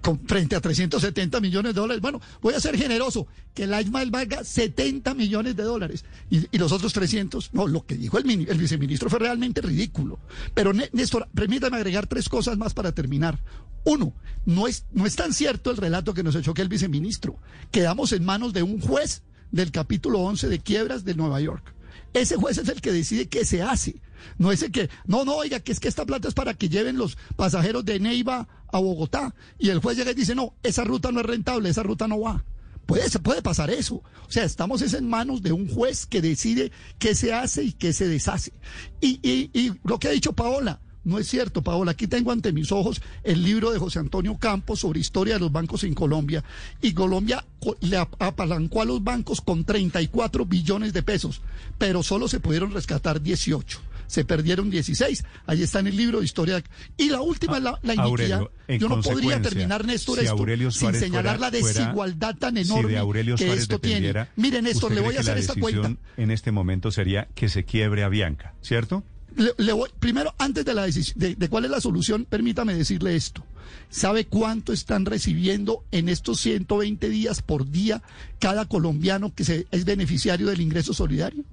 Con- 0.00 0.20
frente 0.26 0.56
a 0.56 0.60
370 0.60 1.40
millones 1.40 1.74
de 1.74 1.80
dólares. 1.80 2.00
Bueno, 2.02 2.20
voy 2.40 2.54
a 2.54 2.60
ser 2.60 2.76
generoso, 2.76 3.26
que 3.54 3.66
Life 3.66 3.90
Mile 3.90 4.10
valga 4.10 4.44
70 4.44 5.14
millones 5.14 5.56
de 5.56 5.62
dólares 5.62 6.04
y, 6.30 6.56
los 6.58 6.72
otros 6.72 6.92
300. 6.92 7.52
No, 7.54 7.66
lo 7.66 7.84
que 7.86 7.96
dijo 7.96 8.18
el, 8.18 8.28
el 8.48 8.58
viceministro 8.58 9.08
fue 9.10 9.18
realmente 9.18 9.60
ridículo. 9.60 10.18
Pero 10.54 10.72
Né- 10.72 10.90
Néstor, 10.92 11.28
permítame 11.34 11.76
agregar 11.76 12.06
tres 12.06 12.28
cosas 12.28 12.56
más 12.58 12.74
para 12.74 12.92
terminar. 12.92 13.38
Uno, 13.84 14.12
no 14.44 14.66
es, 14.66 14.84
no 14.92 15.06
es 15.06 15.16
tan 15.16 15.32
cierto 15.32 15.70
el 15.70 15.76
relato 15.76 16.14
que 16.14 16.22
nos 16.22 16.34
echó 16.34 16.54
que 16.54 16.62
el 16.62 16.68
viceministro. 16.68 17.36
Quedamos 17.70 18.12
en 18.12 18.24
manos 18.24 18.52
de 18.52 18.62
un 18.62 18.80
juez 18.80 19.22
del 19.50 19.70
capítulo 19.70 20.18
11 20.20 20.48
de 20.48 20.58
quiebras 20.58 21.04
de 21.04 21.14
Nueva 21.14 21.40
York. 21.40 21.74
Ese 22.12 22.36
juez 22.36 22.58
es 22.58 22.68
el 22.68 22.80
que 22.80 22.92
decide 22.92 23.28
qué 23.28 23.44
se 23.44 23.62
hace. 23.62 23.96
No 24.38 24.52
es 24.52 24.62
el 24.62 24.72
que, 24.72 24.88
no, 25.06 25.24
no, 25.24 25.36
oiga, 25.36 25.60
que 25.60 25.72
es 25.72 25.80
que 25.80 25.88
esta 25.88 26.04
plata 26.06 26.28
es 26.28 26.34
para 26.34 26.54
que 26.54 26.68
lleven 26.68 26.96
los 26.98 27.16
pasajeros 27.36 27.84
de 27.84 28.00
Neiva 28.00 28.48
a 28.72 28.78
Bogotá. 28.78 29.34
Y 29.58 29.70
el 29.70 29.78
juez 29.80 29.96
llega 29.96 30.10
y 30.10 30.14
dice, 30.14 30.34
no, 30.34 30.54
esa 30.62 30.84
ruta 30.84 31.10
no 31.12 31.20
es 31.20 31.26
rentable, 31.26 31.68
esa 31.68 31.82
ruta 31.82 32.06
no 32.08 32.20
va. 32.20 32.44
Puede, 32.86 33.08
puede 33.18 33.42
pasar 33.42 33.70
eso. 33.70 33.96
O 33.96 34.30
sea, 34.30 34.44
estamos 34.44 34.80
es 34.82 34.94
en 34.94 35.08
manos 35.08 35.42
de 35.42 35.52
un 35.52 35.68
juez 35.68 36.06
que 36.06 36.22
decide 36.22 36.72
qué 36.98 37.14
se 37.14 37.34
hace 37.34 37.62
y 37.64 37.72
qué 37.72 37.92
se 37.92 38.08
deshace. 38.08 38.52
Y, 39.00 39.20
y, 39.22 39.50
y 39.52 39.72
lo 39.84 39.98
que 39.98 40.08
ha 40.08 40.12
dicho 40.12 40.32
Paola, 40.32 40.80
no 41.04 41.18
es 41.18 41.28
cierto, 41.28 41.62
Paola. 41.62 41.90
Aquí 41.92 42.06
tengo 42.06 42.32
ante 42.32 42.52
mis 42.52 42.72
ojos 42.72 43.00
el 43.24 43.42
libro 43.42 43.70
de 43.72 43.78
José 43.78 43.98
Antonio 43.98 44.36
Campos 44.38 44.80
sobre 44.80 45.00
historia 45.00 45.34
de 45.34 45.40
los 45.40 45.52
bancos 45.52 45.84
en 45.84 45.94
Colombia. 45.94 46.42
Y 46.80 46.92
Colombia 46.92 47.44
co- 47.60 47.76
le 47.80 47.96
ap- 47.98 48.14
apalancó 48.22 48.80
a 48.82 48.86
los 48.86 49.02
bancos 49.04 49.40
con 49.42 49.64
34 49.64 50.46
billones 50.46 50.92
de 50.94 51.02
pesos, 51.02 51.42
pero 51.76 52.02
solo 52.02 52.26
se 52.28 52.40
pudieron 52.40 52.72
rescatar 52.72 53.20
18. 53.22 53.80
Se 54.08 54.24
perdieron 54.24 54.68
16. 54.70 55.24
Ahí 55.46 55.62
está 55.62 55.78
en 55.78 55.86
el 55.86 55.96
libro 55.96 56.18
de 56.18 56.24
historia. 56.24 56.60
Y 56.96 57.10
la 57.10 57.20
última 57.20 57.58
es 57.58 57.62
la, 57.62 57.78
la 57.82 57.94
iniquidad. 57.94 58.38
Aurelio, 58.40 58.50
Yo 58.80 58.88
no 58.88 59.00
podría 59.02 59.36
terminar, 59.42 59.84
Néstor, 59.84 60.16
si 60.18 60.24
esto 60.24 60.34
sin 60.72 60.88
señalar 61.00 61.36
fuera- 61.38 61.50
la 61.50 61.50
desigualdad 61.84 62.36
tan 62.36 62.54
si 62.56 62.60
enorme 62.62 62.92
de 62.92 62.98
Aurelio 62.98 63.36
que 63.36 63.52
esto 63.52 63.78
tiene. 63.78 64.26
Mire, 64.36 64.60
Néstor, 64.62 64.90
¿usted 64.90 64.94
le 64.96 65.00
voy 65.06 65.16
a 65.16 65.20
hacer 65.20 65.38
esta 65.38 65.54
cuenta. 65.60 65.80
En 66.16 66.30
este 66.32 66.50
momento 66.50 66.90
sería 66.90 67.28
que 67.36 67.48
se 67.48 67.64
quiebre 67.64 68.02
a 68.02 68.08
Bianca, 68.08 68.54
¿cierto? 68.62 69.04
Le- 69.36 69.52
le 69.58 69.72
voy- 69.72 69.90
primero, 70.00 70.34
antes 70.38 70.64
de 70.64 70.74
la 70.74 70.84
decisión, 70.86 71.18
de, 71.18 71.34
de 71.36 71.48
cuál 71.48 71.66
es 71.66 71.70
la 71.70 71.80
solución, 71.80 72.24
permítame 72.28 72.74
decirle 72.74 73.14
esto. 73.14 73.44
¿Sabe 73.90 74.24
cuánto 74.26 74.72
están 74.72 75.04
recibiendo 75.04 75.84
en 75.92 76.08
estos 76.08 76.40
120 76.40 77.08
días 77.10 77.42
por 77.42 77.70
día 77.70 78.02
cada 78.38 78.64
colombiano 78.64 79.34
que 79.34 79.44
se, 79.44 79.66
es 79.70 79.84
beneficiario 79.84 80.46
del 80.48 80.62
ingreso 80.62 80.94
solidario? 80.94 81.44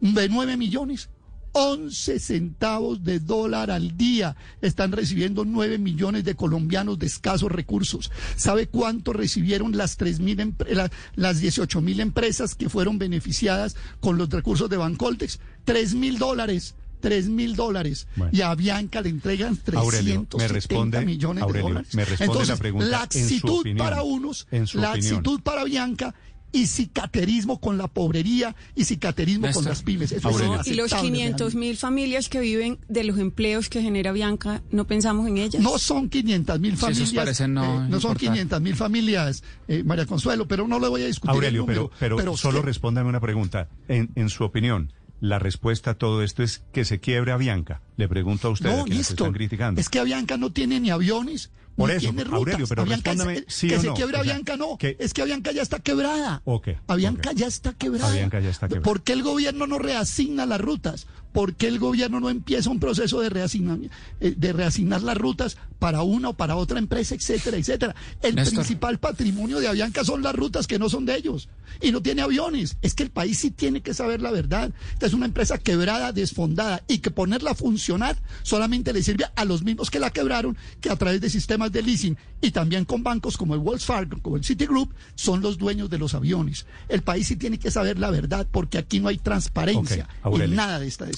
De 0.00 0.28
9 0.28 0.56
millones. 0.58 1.08
11 1.52 2.18
centavos 2.20 3.02
de 3.04 3.20
dólar 3.20 3.70
al 3.70 3.96
día 3.96 4.36
están 4.60 4.92
recibiendo 4.92 5.44
9 5.44 5.78
millones 5.78 6.24
de 6.24 6.34
colombianos 6.34 6.98
de 6.98 7.06
escasos 7.06 7.50
recursos. 7.50 8.10
¿Sabe 8.36 8.66
cuánto 8.68 9.12
recibieron 9.12 9.76
las 9.76 9.96
3.000 9.98 10.38
empre- 10.38 10.72
la- 10.74 10.90
las 11.16 11.40
18 11.40 11.80
mil 11.80 12.00
empresas 12.00 12.54
que 12.54 12.68
fueron 12.68 12.98
beneficiadas 12.98 13.76
con 14.00 14.18
los 14.18 14.28
recursos 14.30 14.68
de 14.70 14.76
Bancoltex? 14.76 15.40
3 15.64 15.94
mil 15.94 16.18
dólares. 16.18 16.74
3 17.00 17.28
mil 17.28 17.54
dólares 17.54 18.08
Bueno. 18.16 18.32
y 18.36 18.40
a 18.40 18.52
Bianca 18.56 19.00
le 19.00 19.10
entregan 19.10 19.56
Aurelio, 19.72 20.26
370 20.28 20.36
me 20.36 20.48
responde- 20.48 21.04
millones 21.06 21.42
Aurelio, 21.44 21.62
de 21.66 21.72
dólares. 21.74 21.94
me 21.94 22.04
responde 22.04 22.24
Entonces, 22.24 22.48
la 22.48 22.56
pregunta 22.56 22.86
en 22.86 22.90
su 23.28 23.34
actitud 23.36 23.60
opinión, 23.60 23.78
para 23.86 24.02
unos, 24.02 24.46
en 24.50 24.66
su 24.66 24.78
la 24.78 24.90
opinión. 24.90 25.14
actitud 25.16 25.40
para 25.42 25.62
Bianca 25.62 26.14
y 26.52 26.66
cicaterismo 26.66 27.60
con 27.60 27.76
la 27.78 27.88
pobrería 27.88 28.56
y 28.74 28.84
cicaterismo 28.84 29.50
con 29.52 29.64
las 29.64 29.82
pymes. 29.82 30.12
Eso 30.12 30.30
es. 30.30 30.66
Y 30.66 30.74
los 30.74 30.90
inaceptable 30.92 31.10
500 31.10 31.54
mil 31.54 31.76
familias 31.76 32.28
que 32.28 32.40
viven 32.40 32.78
de 32.88 33.04
los 33.04 33.18
empleos 33.18 33.68
que 33.68 33.82
genera 33.82 34.12
Bianca, 34.12 34.62
¿no 34.70 34.86
pensamos 34.86 35.28
en 35.28 35.38
ellas? 35.38 35.62
No 35.62 35.78
son 35.78 36.08
500 36.08 36.60
mil 36.60 36.72
Sí, 36.72 36.78
familias. 36.78 37.40
no 37.48 37.84
eh, 37.84 37.88
no 37.88 38.00
son 38.00 38.12
importar. 38.12 38.16
500 38.16 38.60
mil 38.62 38.76
familias, 38.76 39.42
eh, 39.68 39.82
María 39.84 40.06
Consuelo, 40.06 40.48
pero 40.48 40.66
no 40.66 40.78
le 40.80 40.88
voy 40.88 41.02
a 41.02 41.06
discutir. 41.06 41.34
Aurelio, 41.34 41.60
el 41.62 41.66
pero, 41.66 41.90
número, 42.00 42.16
pero, 42.16 42.36
solo 42.36 42.62
respóndame 42.62 43.08
una 43.08 43.20
pregunta. 43.20 43.68
En, 43.88 44.10
en 44.14 44.28
su 44.30 44.44
opinión, 44.44 44.92
¿la 45.20 45.38
respuesta 45.38 45.90
a 45.92 45.94
todo 45.94 46.22
esto 46.22 46.42
es 46.42 46.62
que 46.72 46.84
se 46.84 47.00
quiebre 47.00 47.32
a 47.32 47.36
Bianca? 47.36 47.82
Le 47.96 48.08
pregunto 48.08 48.48
a 48.48 48.50
usted, 48.52 48.68
a 48.70 48.76
No, 48.76 48.84
quienes 48.84 48.98
listo. 49.10 49.14
están 49.24 49.32
criticando. 49.32 49.80
Es 49.80 49.88
que 49.88 49.98
Avianca 49.98 50.36
no 50.36 50.50
tiene 50.50 50.80
ni 50.80 50.90
aviones. 50.90 51.50
Por 51.78 51.90
eso, 51.90 52.00
tiene 52.00 52.24
rutas. 52.24 52.38
Aurelio, 52.38 52.66
pero 52.66 52.82
Avianca 52.82 53.10
es- 53.12 53.16
respóndame 53.18 53.44
sí 53.48 53.68
que 53.68 53.76
o 53.76 53.80
se 53.80 53.86
no. 53.86 53.94
quiebre 53.94 54.18
O 54.18 54.22
sea, 54.22 54.32
Avianca 54.32 54.56
no. 54.56 54.76
que- 54.78 54.96
Es 54.98 55.14
que 55.14 55.22
Avianca 55.22 55.52
ya 55.52 55.62
está 55.62 55.78
quebrada. 55.78 56.42
Ok, 56.44 56.68
Avianca 56.88 57.30
ok. 57.30 57.36
ya 57.36 57.46
está 57.46 57.72
quebrada. 57.72 58.08
Avianca 58.12 58.40
ya 58.40 58.50
está 58.50 58.68
quebrada. 58.68 58.84
¿Por 58.84 59.02
qué 59.02 59.12
el 59.14 59.22
gobierno 59.22 59.66
no 59.66 59.78
reasigna 59.78 60.44
las 60.44 60.60
rutas? 60.60 61.06
¿Por 61.32 61.54
qué 61.54 61.68
el 61.68 61.78
gobierno 61.78 62.20
no 62.20 62.30
empieza 62.30 62.70
un 62.70 62.80
proceso 62.80 63.20
de 63.20 63.28
reasignar, 63.28 63.78
eh, 64.20 64.34
de 64.36 64.52
reasignar 64.52 65.02
las 65.02 65.16
rutas 65.16 65.56
para 65.78 66.02
una 66.02 66.30
o 66.30 66.32
para 66.34 66.56
otra 66.56 66.78
empresa, 66.78 67.14
etcétera, 67.14 67.56
etcétera? 67.56 67.94
El 68.22 68.34
Néstor. 68.34 68.54
principal 68.54 68.98
patrimonio 68.98 69.60
de 69.60 69.68
Avianca 69.68 70.04
son 70.04 70.22
las 70.22 70.34
rutas 70.34 70.66
que 70.66 70.78
no 70.78 70.88
son 70.88 71.04
de 71.04 71.16
ellos. 71.16 71.48
Y 71.80 71.92
no 71.92 72.00
tiene 72.02 72.22
aviones. 72.22 72.76
Es 72.82 72.94
que 72.94 73.02
el 73.02 73.10
país 73.10 73.38
sí 73.38 73.50
tiene 73.50 73.82
que 73.82 73.94
saber 73.94 74.20
la 74.22 74.30
verdad. 74.30 74.72
Esta 74.94 75.06
es 75.06 75.12
una 75.12 75.26
empresa 75.26 75.58
quebrada, 75.58 76.12
desfondada, 76.12 76.82
y 76.88 76.98
que 76.98 77.10
ponerla 77.10 77.50
a 77.52 77.54
funcionar 77.54 78.16
solamente 78.42 78.92
le 78.92 79.02
sirve 79.02 79.26
a 79.36 79.44
los 79.44 79.62
mismos 79.62 79.90
que 79.90 80.00
la 80.00 80.10
quebraron, 80.10 80.56
que 80.80 80.90
a 80.90 80.96
través 80.96 81.20
de 81.20 81.30
sistemas 81.30 81.70
de 81.72 81.82
leasing 81.82 82.16
y 82.40 82.50
también 82.52 82.84
con 82.84 83.02
bancos 83.02 83.36
como 83.36 83.54
el 83.54 83.60
Wells 83.60 83.84
Fargo, 83.84 84.18
como 84.22 84.36
el 84.36 84.44
Citigroup, 84.44 84.92
son 85.14 85.40
los 85.40 85.58
dueños 85.58 85.90
de 85.90 85.98
los 85.98 86.14
aviones. 86.14 86.66
El 86.88 87.02
país 87.02 87.26
sí 87.26 87.36
tiene 87.36 87.58
que 87.58 87.70
saber 87.70 87.98
la 87.98 88.10
verdad 88.10 88.46
porque 88.50 88.78
aquí 88.78 89.00
no 89.00 89.08
hay 89.08 89.18
transparencia 89.18 90.04
Ok, 90.04 90.26
Aurelio. 90.26 90.52
en 90.52 90.56
nada 90.56 90.78
de 90.78 90.86
esta 90.86 91.04
decisión. 91.04 91.17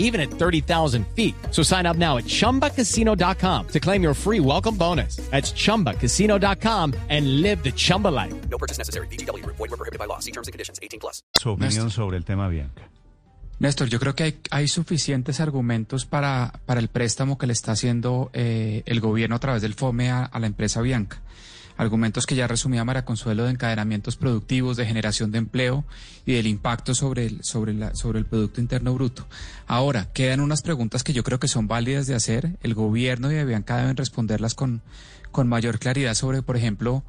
even 0.00 0.20
at 0.20 0.28
30,000 0.28 1.06
feet. 1.14 1.34
So 1.52 1.62
sign 1.62 1.86
up 1.86 1.96
now 1.96 2.16
at 2.18 2.24
ChumbaCasino.com 2.24 3.68
to 3.68 3.80
claim 3.80 4.02
your 4.02 4.14
free 4.14 4.40
welcome 4.40 4.76
bonus. 4.76 5.16
That's 5.30 5.52
ChumbaCasino.com 5.52 6.94
and 7.08 7.42
live 7.42 7.62
the 7.62 7.70
Chumba 7.70 8.08
life. 8.08 8.34
No 8.50 8.58
purchase 8.58 8.78
necessary. 8.78 9.06
BGW. 9.08 9.46
Void 9.46 9.70
were 9.70 9.76
prohibited 9.76 10.00
by 10.00 10.06
law. 10.06 10.18
See 10.18 10.32
terms 10.32 10.48
and 10.48 10.52
conditions. 10.52 10.80
18 10.82 10.98
plus. 10.98 11.22
Su 11.36 11.50
opinión 11.50 11.84
Néstor. 11.84 11.90
sobre 11.92 12.16
el 12.16 12.24
tema 12.24 12.48
Bianca. 12.48 12.90
Néstor, 13.60 13.88
yo 13.90 14.00
creo 14.00 14.14
que 14.14 14.24
hay, 14.24 14.38
hay 14.50 14.68
suficientes 14.68 15.38
argumentos 15.38 16.06
para, 16.06 16.60
para 16.64 16.80
el 16.80 16.88
préstamo 16.88 17.36
que 17.36 17.46
le 17.46 17.52
está 17.52 17.72
haciendo 17.72 18.30
eh, 18.32 18.82
el 18.86 19.00
gobierno 19.00 19.36
a 19.36 19.38
través 19.38 19.60
del 19.60 19.74
FOME 19.74 20.10
a, 20.10 20.24
a 20.24 20.38
la 20.38 20.46
empresa 20.46 20.80
Bianca. 20.80 21.20
Argumentos 21.80 22.26
que 22.26 22.34
ya 22.34 22.46
resumía 22.46 22.84
María 22.84 23.06
Consuelo 23.06 23.44
de 23.44 23.52
encadenamientos 23.52 24.16
productivos, 24.16 24.76
de 24.76 24.84
generación 24.84 25.32
de 25.32 25.38
empleo 25.38 25.86
y 26.26 26.34
del 26.34 26.46
impacto 26.46 26.94
sobre 26.94 27.24
el, 27.24 27.42
sobre, 27.42 27.72
la, 27.72 27.94
sobre 27.94 28.18
el 28.18 28.26
Producto 28.26 28.60
Interno 28.60 28.92
Bruto. 28.92 29.26
Ahora, 29.66 30.12
quedan 30.12 30.40
unas 30.40 30.60
preguntas 30.60 31.02
que 31.02 31.14
yo 31.14 31.24
creo 31.24 31.40
que 31.40 31.48
son 31.48 31.68
válidas 31.68 32.06
de 32.06 32.14
hacer. 32.14 32.58
El 32.62 32.74
gobierno 32.74 33.32
y 33.32 33.44
Bianca 33.46 33.78
deben 33.78 33.96
responderlas 33.96 34.54
con, 34.54 34.82
con 35.32 35.48
mayor 35.48 35.78
claridad 35.78 36.12
sobre, 36.12 36.42
por 36.42 36.58
ejemplo, 36.58 37.02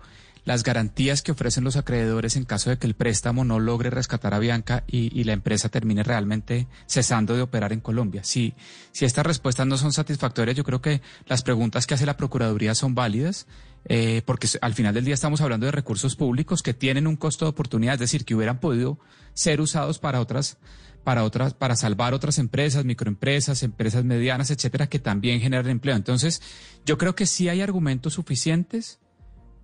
las 0.46 0.64
garantías 0.64 1.22
que 1.22 1.34
ofrecen 1.34 1.66
los 1.66 1.76
acreedores 1.76 2.38
en 2.38 2.46
caso 2.46 2.70
de 2.70 2.78
que 2.78 2.88
el 2.88 2.96
préstamo 2.96 3.44
no 3.44 3.60
logre 3.60 3.90
rescatar 3.90 4.34
a 4.34 4.40
Bianca 4.40 4.86
y, 4.88 5.12
y 5.20 5.26
la 5.26 5.34
empresa 5.34 5.68
termine 5.68 6.02
realmente 6.04 6.68
cesando 6.88 7.36
de 7.36 7.42
operar 7.42 7.74
en 7.74 7.82
Colombia. 7.82 8.24
Si, 8.24 8.54
si 8.94 9.04
estas 9.04 9.26
respuestas 9.26 9.68
no 9.68 9.78
son 9.78 9.92
satisfactorias, 9.92 10.56
yo 10.56 10.64
creo 10.64 10.82
que 10.82 11.02
las 11.28 11.44
preguntas 11.44 11.86
que 11.86 11.94
hace 11.94 12.06
la 12.06 12.16
Procuraduría 12.16 12.74
son 12.74 12.96
válidas, 12.96 13.48
eh, 13.86 14.22
porque 14.26 14.48
al 14.62 14.74
final 14.74 14.94
del 14.94 15.06
día 15.06 15.14
estamos 15.14 15.42
hablando 15.42 15.66
de 15.66 15.72
recursos 15.72 16.16
públicos 16.16 16.62
que 16.62 16.74
tienen 16.74 17.08
un 17.08 17.16
costo 17.16 17.46
de 17.46 17.50
oportunidad, 17.50 17.96
es 17.96 18.02
decir, 18.02 18.26
que 18.26 18.36
hubieran 18.36 18.60
podido 18.60 19.00
ser 19.34 19.62
usados 19.62 20.00
para 20.00 20.22
otras 20.22 20.58
para 21.04 21.24
otras, 21.24 21.54
para 21.56 21.76
salvar 21.76 22.14
otras 22.14 22.38
empresas, 22.38 22.86
microempresas, 22.86 23.64
empresas 23.64 24.04
medianas, 24.04 24.52
etcétera, 24.52 24.88
que 24.88 25.00
también 25.00 25.42
generan 25.42 25.70
empleo. 25.70 25.96
Entonces, 25.96 26.42
yo 26.86 26.98
creo 27.00 27.16
que 27.16 27.26
sí 27.26 27.50
hay 27.50 27.62
argumentos 27.62 28.14
suficientes 28.14 29.00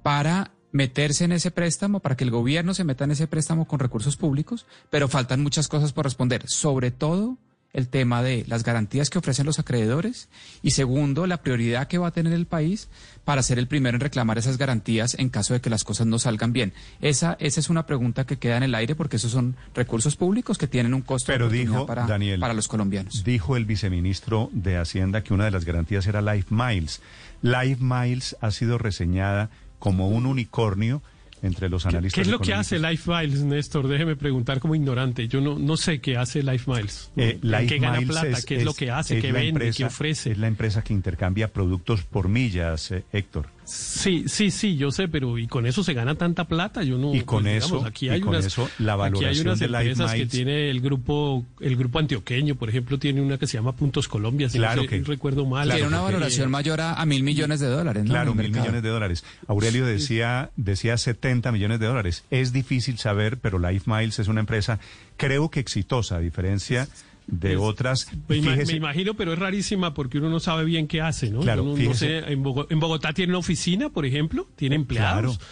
para 0.04 0.52
meterse 0.72 1.26
en 1.26 1.32
ese 1.32 1.52
préstamo, 1.52 2.00
para 2.00 2.16
que 2.18 2.24
el 2.24 2.32
gobierno 2.32 2.74
se 2.74 2.84
meta 2.84 3.04
en 3.04 3.12
ese 3.12 3.28
préstamo 3.28 3.68
con 3.68 3.80
recursos 3.80 4.18
públicos, 4.18 4.66
pero 4.90 5.08
faltan 5.08 5.42
muchas 5.42 5.68
cosas 5.68 5.94
por 5.94 6.06
responder, 6.06 6.44
sobre 6.48 6.92
todo 6.92 7.38
el 7.78 7.90
tema 7.90 8.24
de 8.24 8.44
las 8.48 8.64
garantías 8.64 9.12
que 9.12 9.20
ofrecen 9.20 9.46
los 9.46 9.60
acreedores 9.60 10.30
y 10.64 10.72
segundo, 10.72 11.28
la 11.28 11.44
prioridad 11.44 11.88
que 11.88 12.00
va 12.00 12.08
a 12.08 12.12
tener 12.12 12.34
el 12.34 12.48
país 12.48 12.90
para 13.24 13.44
ser 13.44 13.60
el 13.60 13.68
primero 13.68 13.98
en 13.98 14.02
reclamar 14.02 14.40
esas 14.40 14.58
garantías 14.58 15.16
en 15.20 15.30
caso 15.30 15.54
de 15.54 15.62
que 15.62 15.70
las 15.70 15.84
cosas 15.84 16.08
no 16.08 16.18
salgan 16.18 16.54
bien. 16.54 16.74
Esa, 17.02 17.38
esa 17.40 17.60
es 17.60 17.70
una 17.70 17.86
pregunta 17.86 18.26
que 18.26 18.38
queda 18.40 18.58
en 18.58 18.64
el 18.64 18.74
aire 18.74 18.96
porque 18.96 19.18
esos 19.18 19.32
son 19.32 19.56
recursos 19.76 20.16
públicos 20.16 20.58
que 20.58 20.66
tienen 20.66 20.96
un 20.96 21.04
costo 21.04 21.32
Pero 21.32 21.50
dijo, 21.50 21.86
para, 21.86 22.08
Daniel, 22.08 22.40
para 22.40 22.56
los 22.56 22.68
colombianos. 22.68 23.24
Dijo 23.24 23.56
el 23.56 23.66
viceministro 23.66 24.50
de 24.54 24.78
Hacienda 24.78 25.22
que 25.22 25.36
una 25.36 25.46
de 25.46 25.52
las 25.52 25.64
garantías 25.64 26.08
era 26.08 26.24
Life 26.24 26.48
Miles. 26.50 27.00
Life 27.44 27.78
Miles 27.80 28.36
ha 28.42 28.50
sido 28.50 28.80
reseñada 28.80 29.52
como 29.78 30.08
un 30.08 30.26
unicornio 30.26 31.04
entre 31.44 31.70
los 31.70 31.86
analistas. 31.86 32.16
¿Qué 32.16 32.22
es 32.22 32.28
lo 32.28 32.40
que 32.40 32.54
hace 32.54 32.80
Life 32.80 33.10
Miles, 33.12 33.42
Néstor? 33.44 33.88
Déjeme 33.88 34.16
preguntar 34.16 34.60
como 34.60 34.76
ignorante. 34.76 35.28
Yo 35.28 35.42
no, 35.42 35.58
no 35.60 35.78
sé 35.78 36.00
qué 36.02 36.18
hace 36.18 36.44
Life 36.44 36.70
Miles. 36.72 37.12
Eh, 37.16 37.40
¿En 37.42 37.52
Life 37.52 37.68
¿Qué 37.68 37.80
gana 37.80 38.00
Miles 38.00 38.18
plata? 38.20 38.38
¿Qué 38.46 38.56
es, 38.58 38.64
lo 38.64 38.74
que 38.74 38.92
hace? 38.92 39.20
¿Qué 39.20 39.28
la 39.28 39.34
vende? 39.34 39.50
empresa- 39.50 39.78
¿Qué 39.78 39.86
ofrece? 39.86 40.32
Es 40.32 40.38
la 40.38 40.48
empresa 40.48 40.84
que 40.84 40.94
intercambia 40.94 41.48
productos 41.48 42.04
por 42.04 42.28
millas, 42.30 42.92
eh, 42.92 43.04
Héctor. 43.14 43.48
Sí, 43.68 44.24
sí, 44.28 44.50
sí, 44.50 44.78
yo 44.78 44.92
sé, 44.92 45.10
pero 45.10 45.38
¿y 45.38 45.46
con 45.46 45.66
eso 45.66 45.84
se 45.84 45.94
gana 45.94 46.16
tanta 46.16 46.46
plata? 46.46 46.84
Yo 46.84 46.98
no. 46.98 47.14
Y 47.14 47.22
con 47.22 47.44
pues, 47.44 47.66
eso- 47.66 47.86
aquí 47.86 48.06
y 48.06 48.10
hay 48.10 48.22
con 48.22 48.30
unas, 48.30 48.46
eso, 48.46 48.70
la 48.80 48.94
aquí 48.94 49.02
hay 49.04 49.10
valoración 49.12 49.48
unas 49.48 49.60
de 49.60 49.68
Life 49.68 49.82
empresas 49.92 50.14
que 50.14 50.26
tiene 50.26 50.70
el 50.70 50.80
grupo, 50.80 51.46
el 51.60 51.76
grupo 51.76 52.00
antioqueño, 52.00 52.56
por 52.56 52.70
ejemplo, 52.70 52.98
tiene 52.98 53.22
una 53.22 53.38
que 53.38 53.46
se 53.46 53.58
llama 53.58 53.76
Puntos 53.76 54.08
Colombia, 54.08 54.48
si 54.50 54.58
Claro 54.58 54.84
no 54.84 54.90
sé- 54.90 54.90
que- 54.90 55.04
recuerdo 55.04 55.46
mal. 55.46 55.70
Tiene 55.70 55.86
una 55.88 56.00
valoración 56.00 56.50
mayor 56.50 56.80
a, 56.80 56.94
a 56.94 57.06
mil 57.06 57.24
millones 57.24 57.60
de 57.60 57.68
dólares, 57.68 58.06
¿no? 58.06 58.12
Claro, 58.12 58.34
mil 58.34 58.44
mercado. 58.46 58.62
millones 58.64 58.84
de 58.84 58.90
dólares. 58.90 59.26
Aurelio 59.48 59.86
decía, 59.86 60.50
decía 60.56 60.98
70 60.98 61.52
millones 61.52 61.80
de 61.82 61.88
dólares. 61.88 62.24
Es 62.32 62.54
difícil 62.54 62.98
saber, 62.98 63.38
pero 63.38 63.60
Life 63.60 63.84
Miles 63.92 64.18
es 64.20 64.30
una 64.30 64.40
empresa, 64.40 64.80
creo 65.18 65.50
que 65.52 65.60
exitosa, 65.60 66.16
a 66.16 66.20
diferencia 66.20 66.88
de 67.28 67.54
Es- 67.54 67.60
otras. 67.60 68.08
Me, 68.28 68.36
fíjese- 68.42 68.72
me 68.74 68.78
imagino, 68.78 69.14
pero 69.16 69.34
es 69.34 69.40
rarísima 69.40 69.94
porque 69.94 70.18
uno 70.18 70.30
no 70.30 70.40
sabe 70.40 70.64
bien 70.66 70.88
qué 70.88 71.02
hace, 71.02 71.30
¿no? 71.30 71.42
Claro, 71.42 71.64
no, 71.64 71.94
sé, 71.94 72.20
en, 72.20 72.44
Bogo- 72.44 72.68
en 72.70 72.80
Bogotá 72.80 73.14
tiene 73.14 73.32
una 73.34 73.40
oficina, 73.40 73.90
por 73.90 74.06
ejemplo, 74.06 74.48
tiene 74.56 74.76
empleados. 74.76 75.38
Claro. 75.38 75.52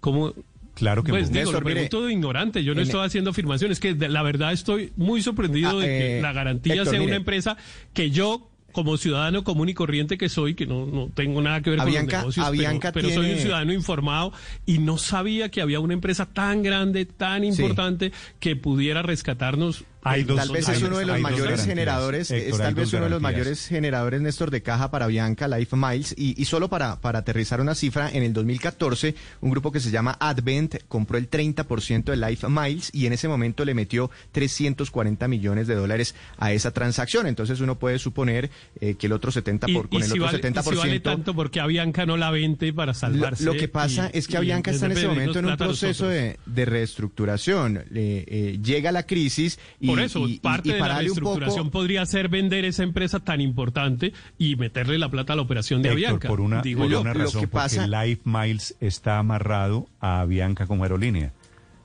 ¿Cómo? 0.00 0.34
Claro 0.74 1.04
que 1.04 1.10
Pues 1.10 1.28
digo, 1.28 1.40
Néstor, 1.40 1.54
lo 1.62 1.68
mire, 1.68 1.74
pregunto 1.88 2.06
de 2.06 2.12
ignorante, 2.12 2.64
yo 2.64 2.74
no 2.74 2.80
estoy 2.80 3.04
haciendo 3.04 3.30
afirmaciones, 3.30 3.80
que 3.80 3.92
de- 3.92 4.08
la 4.08 4.22
verdad 4.22 4.52
estoy 4.52 4.92
muy 4.96 5.20
sorprendido 5.20 5.70
Ah, 5.70 5.74
de 5.82 5.86
que 5.86 6.18
eh, 6.18 6.22
la 6.22 6.32
garantía 6.32 6.72
Héctor, 6.74 6.88
sea 6.90 6.98
mire. 7.00 7.10
una 7.10 7.16
empresa 7.16 7.56
que 7.92 8.10
yo 8.10 8.46
como 8.72 8.96
ciudadano 8.96 9.42
común 9.44 9.68
y 9.68 9.74
corriente 9.74 10.16
que 10.16 10.28
soy, 10.28 10.54
que 10.54 10.64
no, 10.64 10.86
no 10.86 11.10
tengo 11.12 11.42
nada 11.42 11.60
que 11.60 11.70
ver 11.70 11.80
con 11.80 11.92
los 11.92 12.04
negocios, 12.06 12.46
Avianca 12.46 12.92
pero, 12.92 13.08
pero 13.08 13.20
soy 13.20 13.32
un 13.32 13.38
ciudadano 13.38 13.72
informado 13.72 14.32
y 14.64 14.78
no 14.78 14.96
sabía 14.96 15.50
que 15.50 15.60
había 15.60 15.80
una 15.80 15.92
empresa 15.92 16.26
tan 16.32 16.62
grande, 16.62 17.04
tan 17.04 17.42
importante, 17.44 18.12
que 18.38 18.54
pudiera 18.56 19.02
rescatarnos. 19.02 19.84
Hay 20.02 20.24
dos- 20.24 20.36
tal 20.38 20.50
vez 20.50 20.68
es 20.68 20.82
uno 20.82 20.98
de 20.98 21.06
los 21.06 21.20
mayores 21.20 21.64
generadores, 21.64 22.30
Héctor, 22.30 22.50
es 22.52 22.58
tal 22.58 22.74
vez 22.74 22.92
uno 22.92 23.04
de 23.04 23.10
los 23.10 23.20
mayores 23.20 23.66
generadores, 23.66 24.20
Néstor, 24.20 24.50
de 24.50 24.62
caja 24.62 24.90
para 24.90 25.06
Bianca, 25.06 25.46
Life 25.48 25.76
Miles. 25.76 26.14
Y, 26.16 26.40
y 26.40 26.44
solo 26.46 26.68
para, 26.68 27.00
para 27.00 27.18
aterrizar 27.20 27.60
una 27.60 27.74
cifra, 27.74 28.10
en 28.10 28.22
el 28.22 28.32
2014, 28.32 29.14
un 29.42 29.50
grupo 29.50 29.70
que 29.72 29.80
se 29.80 29.90
llama 29.90 30.16
Advent 30.20 30.76
compró 30.88 31.18
el 31.18 31.28
30% 31.28 32.04
de 32.04 32.16
Life 32.16 32.46
Miles 32.48 32.90
y 32.94 33.06
en 33.06 33.12
ese 33.12 33.28
momento 33.28 33.64
le 33.64 33.74
metió 33.74 34.10
340 34.32 35.28
millones 35.28 35.66
de 35.66 35.74
dólares 35.74 36.14
a 36.38 36.52
esa 36.52 36.70
transacción. 36.72 37.26
Entonces 37.26 37.60
uno 37.60 37.78
puede 37.78 37.98
suponer 37.98 38.50
eh, 38.80 38.94
que 38.94 39.06
el 39.06 39.12
otro 39.12 39.30
70% 39.30 39.68
Y, 39.68 39.74
por, 39.74 39.88
con 39.88 40.00
y 40.00 40.02
el 40.04 40.08
si 40.10 40.18
otro 40.18 40.24
vale, 40.26 40.38
y 40.38 40.42
70%. 40.42 40.70
si 40.70 40.76
vale 40.76 41.00
tanto 41.00 41.34
porque 41.34 41.60
Avianca 41.60 42.06
no 42.06 42.16
la 42.16 42.30
vende 42.30 42.72
para 42.72 42.94
salvarse. 42.94 43.44
lo 43.44 43.52
que 43.54 43.68
pasa 43.68 44.10
y- 44.14 44.18
es 44.18 44.26
que 44.26 44.34
y 44.34 44.36
Avianca 44.36 44.70
está 44.70 44.86
en 44.86 44.92
ese 44.92 45.08
momento 45.08 45.38
en 45.38 45.44
un 45.44 45.50
a 45.52 45.56
proceso 45.56 46.08
de, 46.08 46.38
de 46.46 46.64
reestructuración. 46.64 47.84
Le, 47.90 48.24
eh, 48.26 48.58
llega 48.62 48.92
la 48.92 49.04
crisis 49.04 49.58
y, 49.80 49.89
Por 49.90 50.00
eso, 50.00 50.26
y- 50.28 50.38
parte 50.38 50.68
y 50.70 50.72
de 50.72 50.78
la 50.80 50.86
poco- 50.88 50.98
reestructuración 51.00 51.70
podría 51.70 52.06
ser 52.06 52.28
vender 52.28 52.64
esa 52.64 52.82
empresa 52.82 53.20
tan 53.20 53.40
importante 53.40 54.12
y 54.38 54.56
meterle 54.56 54.98
la 54.98 55.08
plata 55.10 55.32
a 55.32 55.36
la 55.36 55.42
operación 55.42 55.82
de 55.82 55.88
Héctor, 55.90 56.04
Avianca. 56.04 56.28
por 56.28 56.40
una, 56.40 56.62
digo 56.62 56.82
por 56.82 56.90
yo. 56.90 57.00
una 57.00 57.12
razón, 57.12 57.48
porque 57.50 57.86
Life 57.86 58.22
Miles 58.24 58.76
está 58.80 59.18
amarrado 59.18 59.86
a 60.00 60.20
Avianca 60.20 60.66
como 60.66 60.84
aerolínea. 60.84 61.32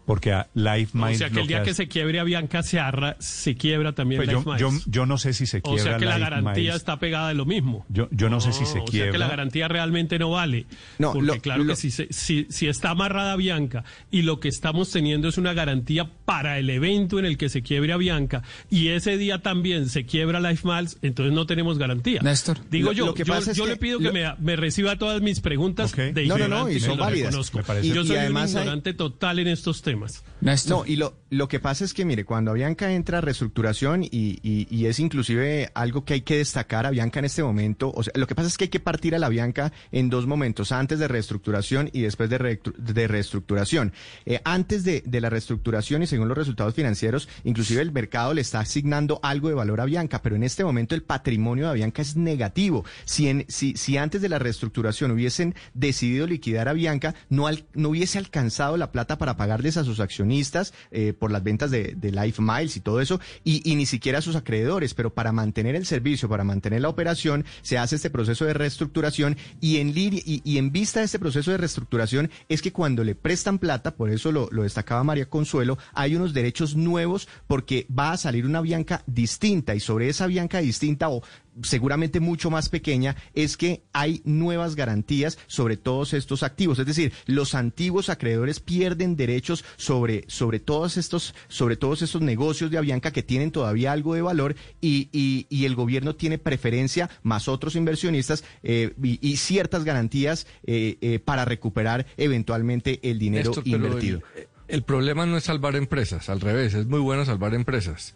Porque 0.05 0.31
a 0.33 0.47
Life 0.53 0.91
O 0.93 1.01
Miles 1.03 1.17
sea 1.17 1.29
que 1.29 1.41
el 1.41 1.47
día 1.47 1.63
que 1.63 1.71
hace- 1.71 1.83
se 1.83 1.87
quiebre 1.87 2.19
Avianca 2.19 2.61
se, 2.63 2.79
arra- 2.79 3.15
se 3.19 3.55
quiebra 3.55 3.93
también 3.93 4.19
Pues 4.19 4.29
Life 4.29 4.43
yo, 4.45 4.69
Miles. 4.71 4.83
yo, 4.85 4.91
yo 4.91 5.05
no 5.07 5.17
sé 5.17 5.33
si 5.33 5.45
se 5.47 5.57
o 5.57 5.61
quiebra 5.63 5.83
sea 5.83 5.97
que 5.97 6.05
la 6.05 6.19
garantía 6.19 6.53
Miles. 6.53 6.75
está 6.75 6.99
pegada 6.99 7.29
de 7.29 7.33
lo 7.33 7.45
mismo. 7.45 7.85
Yo, 7.89 8.07
yo 8.11 8.29
no 8.29 8.39
sé 8.39 8.51
si 8.53 8.65
se 8.65 8.71
o 8.79 8.81
sea 8.81 8.85
quiebra. 8.85 9.11
que 9.13 9.17
la 9.17 9.27
garantía 9.27 9.67
realmente 9.67 10.19
no 10.19 10.29
vale. 10.31 10.67
No, 10.99 11.11
porque 11.13 11.25
lo- 11.27 11.41
claro 11.41 11.63
lo- 11.63 11.73
que 11.73 11.75
si, 11.75 11.89
se- 11.91 12.07
si, 12.11 12.45
si 12.49 12.67
está 12.67 12.91
amarrada 12.91 13.35
Bianca 13.35 13.83
y 14.11 14.21
lo 14.21 14.39
que 14.39 14.47
estamos 14.47 14.91
teniendo 14.91 15.27
es 15.27 15.37
una 15.39 15.53
garantía 15.53 16.09
para 16.25 16.59
el 16.59 16.69
evento 16.69 17.17
en 17.19 17.25
el 17.25 17.37
que 17.37 17.49
se 17.49 17.63
quiebre 17.63 17.91
a 17.93 17.97
Bianca 17.97 18.43
y 18.69 18.89
ese 18.89 19.17
día 19.17 19.39
también 19.41 19.89
se 19.89 20.05
quiebra 20.05 20.39
Life 20.39 20.67
Miles, 20.67 20.97
entonces 21.01 21.33
no 21.33 21.45
tenemos 21.47 21.77
garantía. 21.79 22.21
Néstor. 22.21 22.57
Digo 22.69 22.89
Lo- 22.89 22.93
yo, 22.93 23.05
lo 23.07 23.13
que 23.15 23.23
yo, 23.23 23.33
pasa 23.33 23.51
es 23.51 23.57
yo 23.57 23.63
que 23.65 23.71
le 23.71 23.77
pido 23.77 23.97
que 23.99 24.11
me, 24.11 24.31
me 24.39 24.55
reciba 24.55 24.97
todas 24.97 25.21
mis 25.23 25.39
preguntas 25.41 25.91
Ok. 25.93 25.99
de 26.13 26.25
No, 26.27 26.37
no, 26.37 26.47
no, 26.47 26.69
y 26.69 26.79
son 26.79 26.97
válidas. 26.99 27.29
reconozco. 27.31 27.57
Me 27.57 27.63
parece- 27.63 27.87
Yo 27.87 28.01
Y 28.03 28.07
soy 28.07 28.17
un 28.17 28.37
hay- 28.37 28.47
ignorante 28.49 28.93
total 28.93 29.39
en 29.39 29.47
estos 29.47 29.81
temas. 29.81 29.94
Néstor. 30.41 30.77
No, 30.77 30.85
y 30.85 30.95
lo, 30.95 31.15
lo 31.29 31.47
que 31.47 31.59
pasa 31.59 31.83
es 31.85 31.93
que, 31.93 32.05
mire, 32.05 32.25
cuando 32.25 32.51
Avianca 32.51 32.91
entra 32.93 33.17
a 33.17 33.21
reestructuración, 33.21 34.03
y, 34.03 34.39
y- 34.43 34.67
y 34.69 34.85
es 34.85 34.99
inclusive 34.99 35.69
algo 35.73 36.05
que 36.05 36.15
hay 36.15 36.21
que 36.21 36.37
destacar, 36.37 36.85
Avianca 36.85 37.19
en 37.19 37.25
este 37.25 37.43
momento, 37.43 37.91
o 37.95 38.03
sea, 38.03 38.13
lo 38.15 38.27
que 38.27 38.35
pasa 38.35 38.47
es 38.47 38.57
que 38.57 38.65
hay 38.65 38.69
que 38.69 38.79
partir 38.79 39.15
a 39.15 39.19
la 39.19 39.27
Avianca 39.27 39.71
en 39.91 40.09
dos 40.09 40.27
momentos, 40.27 40.71
antes 40.71 40.99
de 40.99 41.07
reestructuración 41.07 41.89
y 41.93 42.01
después 42.01 42.29
de, 42.29 42.59
de 42.77 43.07
reestructuración. 43.07 43.93
Eh, 44.25 44.41
antes 44.43 44.83
de, 44.83 45.01
de 45.05 45.21
la 45.21 45.29
reestructuración 45.29 46.03
y 46.03 46.07
según 46.07 46.27
los 46.27 46.37
resultados 46.37 46.73
financieros, 46.75 47.29
inclusive 47.43 47.81
el 47.81 47.91
mercado 47.91 48.33
le 48.33 48.41
está 48.41 48.59
asignando 48.59 49.19
algo 49.23 49.47
de 49.49 49.55
valor 49.55 49.79
a 49.79 49.83
Avianca, 49.83 50.21
pero 50.21 50.35
en 50.35 50.43
este 50.43 50.63
momento 50.63 50.95
el 50.95 51.03
patrimonio 51.03 51.65
de 51.65 51.71
Avianca 51.71 52.01
es 52.01 52.15
negativo. 52.15 52.83
Si, 53.05 53.29
en, 53.29 53.45
si, 53.47 53.75
si 53.77 53.97
antes 53.97 54.21
de 54.21 54.29
la 54.29 54.39
reestructuración 54.39 55.11
hubiesen 55.11 55.55
decidido 55.73 56.27
liquidar 56.27 56.67
a 56.67 56.71
Avianca, 56.71 57.15
no, 57.29 57.47
al- 57.47 57.65
no 57.73 57.89
hubiese 57.89 58.17
alcanzado 58.17 58.75
la 58.77 58.91
plata 58.91 59.17
para 59.17 59.37
pagarles 59.37 59.77
a 59.77 59.83
sus 59.85 59.99
accionistas 59.99 60.73
eh, 60.91 61.13
por 61.13 61.31
las 61.31 61.43
ventas 61.43 61.71
de, 61.71 61.95
Life 62.05 62.41
Miles 62.41 62.77
y 62.77 62.79
todo 62.79 63.01
eso, 63.01 63.19
y, 63.43 63.75
ni 63.75 63.85
siquiera 63.85 64.19
a 64.19 64.21
sus 64.21 64.35
acreedores, 64.35 64.93
pero 64.93 65.13
para 65.13 65.31
mantener 65.31 65.75
el 65.75 65.85
servicio, 65.85 66.29
para 66.29 66.43
mantener 66.43 66.81
la 66.81 66.89
operación, 66.89 67.45
se 67.61 67.77
hace 67.77 67.95
este 67.95 68.09
proceso 68.09 68.45
de 68.45 68.53
reestructuración 68.53 69.37
y 69.59 69.77
en, 69.77 69.89
y, 69.95 70.41
y 70.43 70.57
en 70.57 70.71
vista 70.71 70.99
de 70.99 71.05
este 71.05 71.19
proceso 71.19 71.51
de 71.51 71.57
reestructuración 71.57 72.29
es 72.47 72.61
que 72.61 72.71
cuando 72.71 73.03
le 73.03 73.15
prestan 73.15 73.59
plata, 73.59 73.95
por 73.95 74.09
eso 74.09 74.31
lo, 74.31 74.49
lo 74.51 74.63
destacaba 74.63 75.03
María 75.03 75.29
Consuelo, 75.29 75.77
hay 75.93 76.15
unos 76.15 76.33
derechos 76.33 76.75
nuevos 76.75 77.27
porque 77.47 77.87
va 77.97 78.11
a 78.11 78.17
salir 78.17 78.45
una 78.45 78.61
Bianca 78.61 79.03
distinta 79.07 79.75
y 79.75 79.79
sobre 79.79 80.09
esa 80.09 80.27
Bianca 80.27 80.59
distinta 80.59 81.09
o 81.09 81.23
seguramente 81.63 82.19
mucho 82.19 82.49
más 82.49 82.69
pequeña, 82.69 83.15
es 83.33 83.57
que 83.57 83.83
hay 83.93 84.21
nuevas 84.25 84.75
garantías 84.75 85.37
sobre 85.47 85.77
todos 85.77 86.13
estos 86.13 86.43
activos. 86.43 86.79
Es 86.79 86.85
decir, 86.85 87.13
los 87.25 87.55
antiguos 87.55 88.09
acreedores 88.09 88.59
pierden 88.59 89.15
derechos 89.15 89.63
sobre, 89.77 90.23
sobre 90.27 90.59
todos 90.59 90.97
estos, 90.97 91.33
sobre 91.47 91.75
todos 91.77 92.01
estos 92.01 92.21
negocios 92.21 92.71
de 92.71 92.77
Avianca 92.77 93.11
que 93.11 93.23
tienen 93.23 93.51
todavía 93.51 93.91
algo 93.91 94.15
de 94.15 94.21
valor 94.21 94.55
y, 94.81 95.09
y- 95.11 95.47
y 95.49 95.65
el 95.65 95.75
gobierno 95.75 96.15
tiene 96.15 96.37
preferencia 96.37 97.09
más 97.23 97.47
otros 97.47 97.75
inversionistas 97.75 98.43
eh, 98.63 98.93
y, 99.01 99.19
y 99.27 99.37
ciertas 99.37 99.83
garantías 99.83 100.47
eh, 100.65 100.97
eh, 101.01 101.19
para 101.19 101.45
recuperar 101.45 102.05
eventualmente 102.17 102.99
el 103.09 103.19
dinero 103.19 103.51
Néstor, 103.51 103.67
invertido. 103.67 104.21
El, 104.35 104.47
el 104.67 104.83
problema 104.83 105.25
no 105.25 105.37
es 105.37 105.43
salvar 105.45 105.75
empresas, 105.75 106.29
al 106.29 106.41
revés, 106.41 106.73
es 106.73 106.87
muy 106.87 106.99
bueno 106.99 107.23
salvar 107.25 107.53
empresas. 107.53 108.15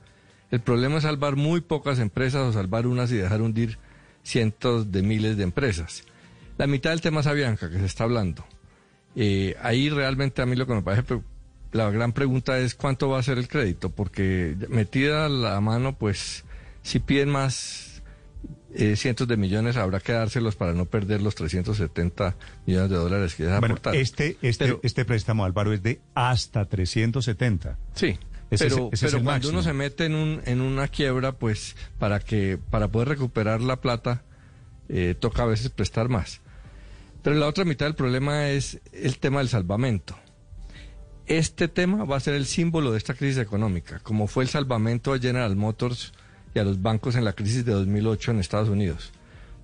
El 0.52 0.62
problema 0.62 0.98
es 0.98 1.04
salvar 1.04 1.36
muy 1.36 1.62
pocas 1.62 2.00
empresas 2.00 2.42
o 2.42 2.54
salvar 2.54 2.88
unas 2.88 3.12
y 3.12 3.18
dejar 3.18 3.42
hundir 3.42 3.78
cientos 4.24 4.92
de 4.92 5.02
miles 5.04 5.38
de 5.38 5.44
empresas. 5.44 6.04
La 6.58 6.68
mitad 6.68 6.90
del 6.90 7.02
tema 7.02 7.22
es 7.22 7.28
Avianca, 7.28 7.70
que 7.70 7.78
se 7.80 7.86
está 7.86 8.04
hablando. 8.04 8.46
Eh, 9.16 9.56
ahí 9.62 9.90
realmente 9.90 10.42
a 10.42 10.46
mí 10.46 10.56
lo 10.56 10.66
que 10.68 10.74
me 10.74 10.82
parece, 10.82 11.20
la 11.72 11.90
gran 11.92 12.14
pregunta 12.14 12.58
es 12.60 12.76
cuánto 12.76 13.10
va 13.10 13.20
a 13.20 13.24
ser 13.24 13.38
el 13.38 13.48
crédito, 13.48 13.90
porque 13.92 14.56
metida 14.70 15.30
la 15.30 15.60
mano, 15.62 15.96
pues 15.98 16.44
si 16.82 17.00
piden 17.00 17.30
más 17.30 18.02
eh, 18.74 18.96
cientos 18.96 19.28
de 19.28 19.38
millones, 19.38 19.78
habrá 19.78 20.00
que 20.00 20.12
dárselos 20.14 20.56
para 20.56 20.74
no 20.74 20.86
perder 20.86 21.22
los 21.22 21.36
370 21.36 22.36
millones 22.66 22.90
de 22.90 22.96
dólares 22.98 23.36
que 23.36 23.44
ya 23.44 23.60
Bueno, 23.60 23.74
aportaron. 23.76 24.00
este, 24.00 24.38
este, 24.42 24.66
Pero- 24.66 24.80
este 24.84 25.06
préstamo, 25.06 25.46
Álvaro, 25.46 25.74
es 25.74 25.82
de 25.82 26.00
hasta 26.14 26.66
370. 26.66 27.78
Sí, 27.96 28.18
Ese 28.52 28.68
es- 28.68 28.74
pero, 28.74 28.90
es 28.92 29.00
pero 29.02 29.12
cuando 29.14 29.32
máximo. 29.32 29.54
uno 29.54 29.62
se 29.64 29.74
mete 29.74 30.06
en, 30.06 30.16
un, 30.16 30.42
en 30.46 30.62
una 30.62 30.88
quiebra, 30.88 31.34
pues 31.34 31.76
para 32.00 32.20
que 32.20 32.58
para 32.70 32.88
poder 32.88 33.10
recuperar 33.10 33.62
la 33.62 33.80
plata, 33.82 34.24
eh, 34.90 35.16
toca 35.20 35.44
a 35.44 35.46
veces 35.46 35.70
prestar 35.70 36.10
más. 36.10 36.42
Pero 37.22 37.36
la 37.36 37.48
otra 37.48 37.66
mitad 37.66 37.86
del 37.86 37.96
problema 37.96 38.50
es 38.50 38.80
el 38.94 39.20
tema 39.20 39.40
del 39.40 39.50
salvamento. 39.50 40.16
Este 41.28 41.68
tema 41.68 42.06
va 42.06 42.18
a 42.18 42.20
ser 42.22 42.34
el 42.34 42.46
símbolo 42.48 42.92
de 42.92 42.98
esta 42.98 43.14
crisis 43.14 43.38
económica, 43.38 44.00
como 44.00 44.26
fue 44.28 44.44
el 44.44 44.50
salvamento 44.50 45.14
a 45.14 45.20
General 45.20 45.56
Motors 45.56 46.14
y 46.56 46.60
a 46.60 46.64
los 46.64 46.82
bancos 46.82 47.16
en 47.16 47.24
la 47.26 47.34
crisis 47.34 47.64
de 47.66 47.74
2008 47.74 48.32
en 48.32 48.40
Estados 48.40 48.70
Unidos. 48.70 49.12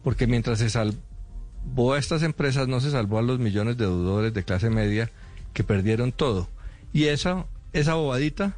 Porque 0.04 0.28
mientras 0.28 0.60
se 0.60 0.70
salvó 0.70 1.94
a 1.94 1.98
estas 1.98 2.22
empresas, 2.22 2.68
no 2.68 2.82
se 2.82 2.92
salvó 2.92 3.18
a 3.18 3.24
los 3.24 3.40
millones 3.40 3.78
de 3.78 3.86
deudores 3.86 4.32
de 4.36 4.44
clase 4.44 4.70
media 4.70 5.10
que 5.54 5.64
perdieron 5.64 6.12
todo. 6.12 6.50
Y 6.94 7.06
esa, 7.06 7.48
esa 7.74 7.96
bobadita 7.96 8.58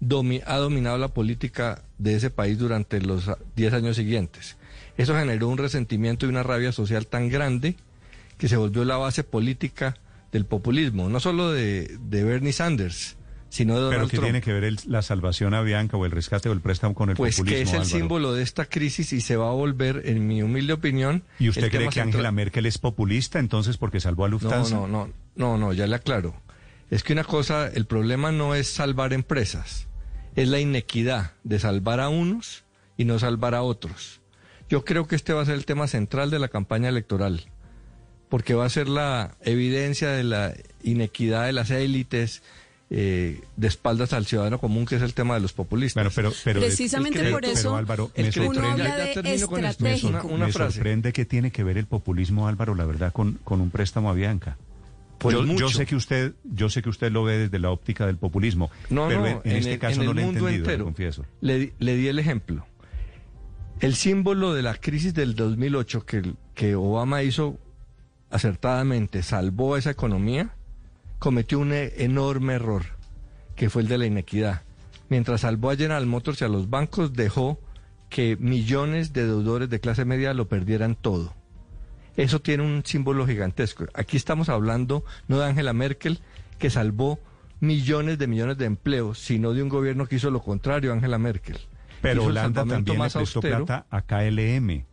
domi- 0.00 0.42
ha 0.46 0.56
dominado 0.56 0.98
la 0.98 1.08
política 1.08 1.82
de 1.98 2.14
ese 2.16 2.30
país 2.30 2.58
durante 2.58 3.00
los 3.00 3.28
ah, 3.28 3.38
10 3.56 3.72
años 3.74 3.96
siguientes. 3.96 4.56
Eso 4.96 5.14
generó 5.16 5.48
un 5.48 5.58
resentimiento 5.58 6.26
y 6.26 6.28
una 6.28 6.42
rabia 6.42 6.72
social 6.72 7.06
tan 7.06 7.28
grande 7.28 7.76
que 8.38 8.48
se 8.48 8.56
volvió 8.56 8.84
la 8.84 8.96
base 8.96 9.24
política 9.24 9.96
del 10.32 10.44
populismo, 10.46 11.08
no 11.08 11.20
solo 11.20 11.50
de, 11.52 11.98
de 12.00 12.24
Bernie 12.24 12.52
Sanders, 12.52 13.16
sino 13.48 13.74
de 13.74 13.80
Pero 13.80 13.90
Donald 13.90 14.10
que 14.10 14.16
Trump. 14.16 14.26
tiene 14.26 14.40
que 14.42 14.52
ver 14.52 14.64
el- 14.64 14.78
la 14.86 15.02
salvación 15.02 15.54
a 15.54 15.62
Bianca 15.62 15.96
o 15.96 16.04
el 16.06 16.12
rescate 16.12 16.48
o 16.48 16.52
el 16.52 16.60
préstamo 16.60 16.94
con 16.94 17.10
el 17.10 17.16
Pues 17.16 17.36
populismo. 17.36 17.56
que 17.56 17.62
es 17.62 17.68
el 17.70 17.80
Álvaro? 17.80 17.90
símbolo 17.98 18.32
de 18.32 18.42
esta 18.42 18.64
crisis 18.66 19.12
y 19.12 19.20
se 19.20 19.36
va 19.36 19.48
a 19.48 19.52
volver, 19.52 20.02
en 20.06 20.26
mi 20.26 20.42
humilde 20.42 20.72
opinión. 20.72 21.24
¿Y 21.38 21.48
usted 21.48 21.62
cree 21.68 21.88
que 21.88 21.94
central- 21.94 22.06
Angela 22.08 22.32
Merkel 22.32 22.66
es 22.66 22.78
populista 22.78 23.38
entonces 23.40 23.76
porque 23.76 24.00
salvó 24.00 24.24
a 24.24 24.28
Lufthansa? 24.28 24.74
No, 24.76 24.86
no, 24.86 25.06
no, 25.08 25.12
no, 25.36 25.58
no, 25.58 25.72
ya 25.72 25.86
le 25.86 25.96
aclaro. 25.96 26.34
Es 26.90 27.02
que 27.02 27.12
una 27.12 27.24
cosa, 27.24 27.66
el 27.68 27.86
problema 27.86 28.30
no 28.32 28.54
es 28.54 28.68
salvar 28.72 29.12
empresas, 29.12 29.88
es 30.36 30.48
la 30.48 30.58
inequidad 30.60 31.32
de 31.44 31.58
salvar 31.58 32.00
a 32.00 32.08
unos 32.08 32.64
y 32.96 33.04
no 33.04 33.18
salvar 33.18 33.54
a 33.54 33.62
otros. 33.62 34.20
Yo 34.68 34.84
creo 34.84 35.06
que 35.06 35.16
este 35.16 35.32
va 35.32 35.42
a 35.42 35.46
ser 35.46 35.54
el 35.54 35.64
tema 35.66 35.88
central 35.88 36.30
de 36.30 36.38
la 36.38 36.48
campaña 36.48 36.88
electoral, 36.88 37.44
porque 38.28 38.54
va 38.54 38.64
a 38.66 38.70
ser 38.70 38.88
la 38.88 39.34
evidencia 39.42 40.10
de 40.10 40.22
la 40.24 40.54
inequidad 40.84 41.46
de 41.46 41.52
las 41.52 41.70
élites 41.70 42.42
eh, 42.92 43.40
de 43.56 43.68
espaldas 43.68 44.12
al 44.12 44.26
ciudadano 44.26 44.58
común, 44.58 44.84
que 44.86 44.96
es 44.96 45.02
el 45.02 45.14
tema 45.14 45.34
de 45.34 45.40
los 45.40 45.52
populistas. 45.52 45.94
Bueno, 46.02 46.10
pero, 46.14 46.32
pero 46.44 46.60
Precisamente 46.60 47.30
por 47.30 47.44
eso 47.44 47.62
pero, 47.70 47.76
Álvaro, 47.76 48.10
me 48.16 48.32
sorprende- 48.32 48.60
habla 48.70 48.96
de 48.96 49.12
estratégico. 49.12 50.26
Una 50.28 50.46
me 50.46 50.52
frase. 50.52 50.74
sorprende 50.74 51.12
que 51.12 51.24
tiene 51.24 51.50
que 51.52 51.62
ver 51.64 51.78
el 51.78 51.86
populismo, 51.86 52.46
Álvaro, 52.48 52.74
la 52.74 52.84
verdad, 52.84 53.12
con, 53.12 53.34
con 53.44 53.60
un 53.60 53.70
préstamo 53.70 54.10
a 54.10 54.12
Bianca. 54.14 54.56
Pues 55.20 55.36
yo, 55.58 55.68
sé 55.68 55.84
que 55.86 55.94
usted, 55.96 56.32
yo 56.44 56.68
sé 56.70 56.82
que 56.82 56.88
usted 56.88 57.12
lo 57.12 57.22
ve 57.24 57.36
desde 57.38 57.58
la 57.58 57.70
óptica 57.70 58.06
del 58.06 58.16
populismo, 58.16 58.70
No, 58.88 59.06
pero 59.06 59.20
no, 59.20 59.26
en, 59.26 59.40
en 59.44 59.56
este 59.58 59.74
el- 59.74 59.78
caso 59.78 60.00
en 60.00 60.06
no 60.06 60.10
el 60.12 60.16
lo 60.16 60.22
he 60.22 60.24
entendido, 60.24 60.48
le 60.50 60.56
entero. 60.56 60.84
confieso. 60.84 61.24
Le, 61.42 61.58
di- 61.58 61.72
le 61.78 61.96
di 61.96 62.08
el 62.08 62.18
ejemplo. 62.18 62.66
El 63.80 63.94
símbolo 63.94 64.54
de 64.54 64.62
la 64.62 64.74
crisis 64.74 65.14
del 65.14 65.34
2008 65.34 66.04
que, 66.06 66.34
que 66.54 66.74
Obama 66.74 67.22
hizo 67.22 67.58
acertadamente, 68.30 69.22
salvó 69.22 69.76
esa 69.76 69.90
economía, 69.90 70.50
cometió 71.18 71.58
un 71.58 71.72
e- 71.72 71.92
enorme 71.98 72.54
error, 72.54 72.84
que 73.56 73.70
fue 73.70 73.82
el 73.82 73.88
de 73.88 73.98
la 73.98 74.06
inequidad. 74.06 74.62
Mientras 75.08 75.42
salvó 75.42 75.70
a 75.70 75.76
General 75.76 76.06
Motors 76.06 76.40
y 76.40 76.44
a 76.44 76.48
los 76.48 76.70
bancos, 76.70 77.12
dejó 77.12 77.58
que 78.08 78.36
millones 78.38 79.12
de 79.12 79.26
deudores 79.26 79.68
de 79.70 79.80
clase 79.80 80.04
media 80.04 80.34
lo 80.34 80.48
perdieran 80.48 80.94
todo. 80.94 81.34
Eso 82.16 82.40
tiene 82.40 82.62
un 82.62 82.82
símbolo 82.84 83.26
gigantesco. 83.26 83.86
Aquí 83.94 84.16
estamos 84.16 84.48
hablando 84.48 85.04
no 85.28 85.38
de 85.38 85.46
Angela 85.46 85.72
Merkel, 85.72 86.20
que 86.58 86.70
salvó 86.70 87.18
millones 87.60 88.18
de 88.18 88.26
millones 88.26 88.58
de 88.58 88.64
empleos, 88.66 89.18
sino 89.18 89.52
de 89.52 89.62
un 89.62 89.68
gobierno 89.68 90.06
que 90.06 90.16
hizo 90.16 90.30
lo 90.30 90.40
contrario 90.42 90.92
Angela 90.92 91.18
Merkel. 91.18 91.58
Pero 92.02 92.22
Hizo 92.22 92.30
Holanda 92.30 92.60
también 92.64 92.84
le 92.84 92.98
más 92.98 93.12
prestó 93.14 93.38
austero. 93.40 93.64
plata 93.66 93.86
a 93.90 94.02
KLM. 94.02 94.84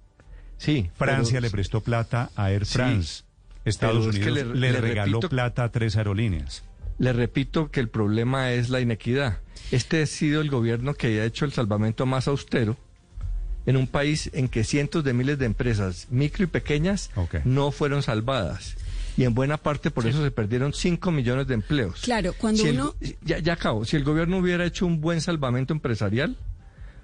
Sí. 0.57 0.89
Francia 0.95 1.33
pero- 1.37 1.41
le 1.41 1.49
prestó 1.51 1.81
plata 1.81 2.29
a 2.35 2.51
Air 2.51 2.65
Sí, 2.65 2.73
France. 2.73 3.23
Estados 3.65 4.07
pero 4.07 4.09
es 4.11 4.19
que 4.19 4.31
Unidos 4.31 4.47
le- 4.55 4.59
le, 4.59 4.71
le 4.73 4.81
regaló 4.81 5.19
repito- 5.19 5.29
plata 5.29 5.63
a 5.63 5.71
tres 5.71 5.95
aerolíneas. 5.97 6.63
Le 6.99 7.13
repito 7.13 7.69
que 7.69 7.79
el 7.79 7.89
problema 7.89 8.51
es 8.51 8.69
la 8.69 8.79
inequidad. 8.81 9.39
Este 9.71 10.01
ha 10.01 10.05
sido 10.05 10.41
el 10.41 10.49
gobierno 10.49 10.93
que 10.95 11.21
ha 11.21 11.25
hecho 11.25 11.45
el 11.45 11.51
salvamento 11.53 12.05
más 12.05 12.27
austero 12.27 12.75
en 13.67 13.77
un 13.77 13.85
país 13.85 14.31
en 14.33 14.47
que 14.47 14.63
cientos 14.63 15.03
de 15.03 15.13
miles 15.13 15.37
de 15.37 15.45
empresas 15.45 16.07
micro 16.09 16.43
y 16.43 16.47
pequeñas 16.47 17.11
no 17.45 17.69
fueron 17.71 18.01
salvadas. 18.01 18.75
Y 19.17 19.23
en 19.23 19.33
buena 19.35 19.57
parte 19.57 19.91
por 19.91 20.07
eso 20.07 20.23
se 20.23 20.31
perdieron 20.31 20.73
5 20.73 21.11
millones 21.11 21.47
de 21.47 21.53
empleos. 21.55 22.01
Claro, 22.01 22.33
cuando 22.37 22.63
Si 22.63 22.69
el- 22.69 22.75
uno... 22.81 22.95
ya, 23.23 23.37
ya 23.39 23.53
acabo. 23.53 23.85
Si 23.85 23.95
el 23.95 24.03
gobierno 24.03 24.37
hubiera 24.37 24.65
hecho 24.65 24.85
un 24.87 24.99
buen 25.01 25.21
salvamento 25.21 25.73
empresarial, 25.73 26.35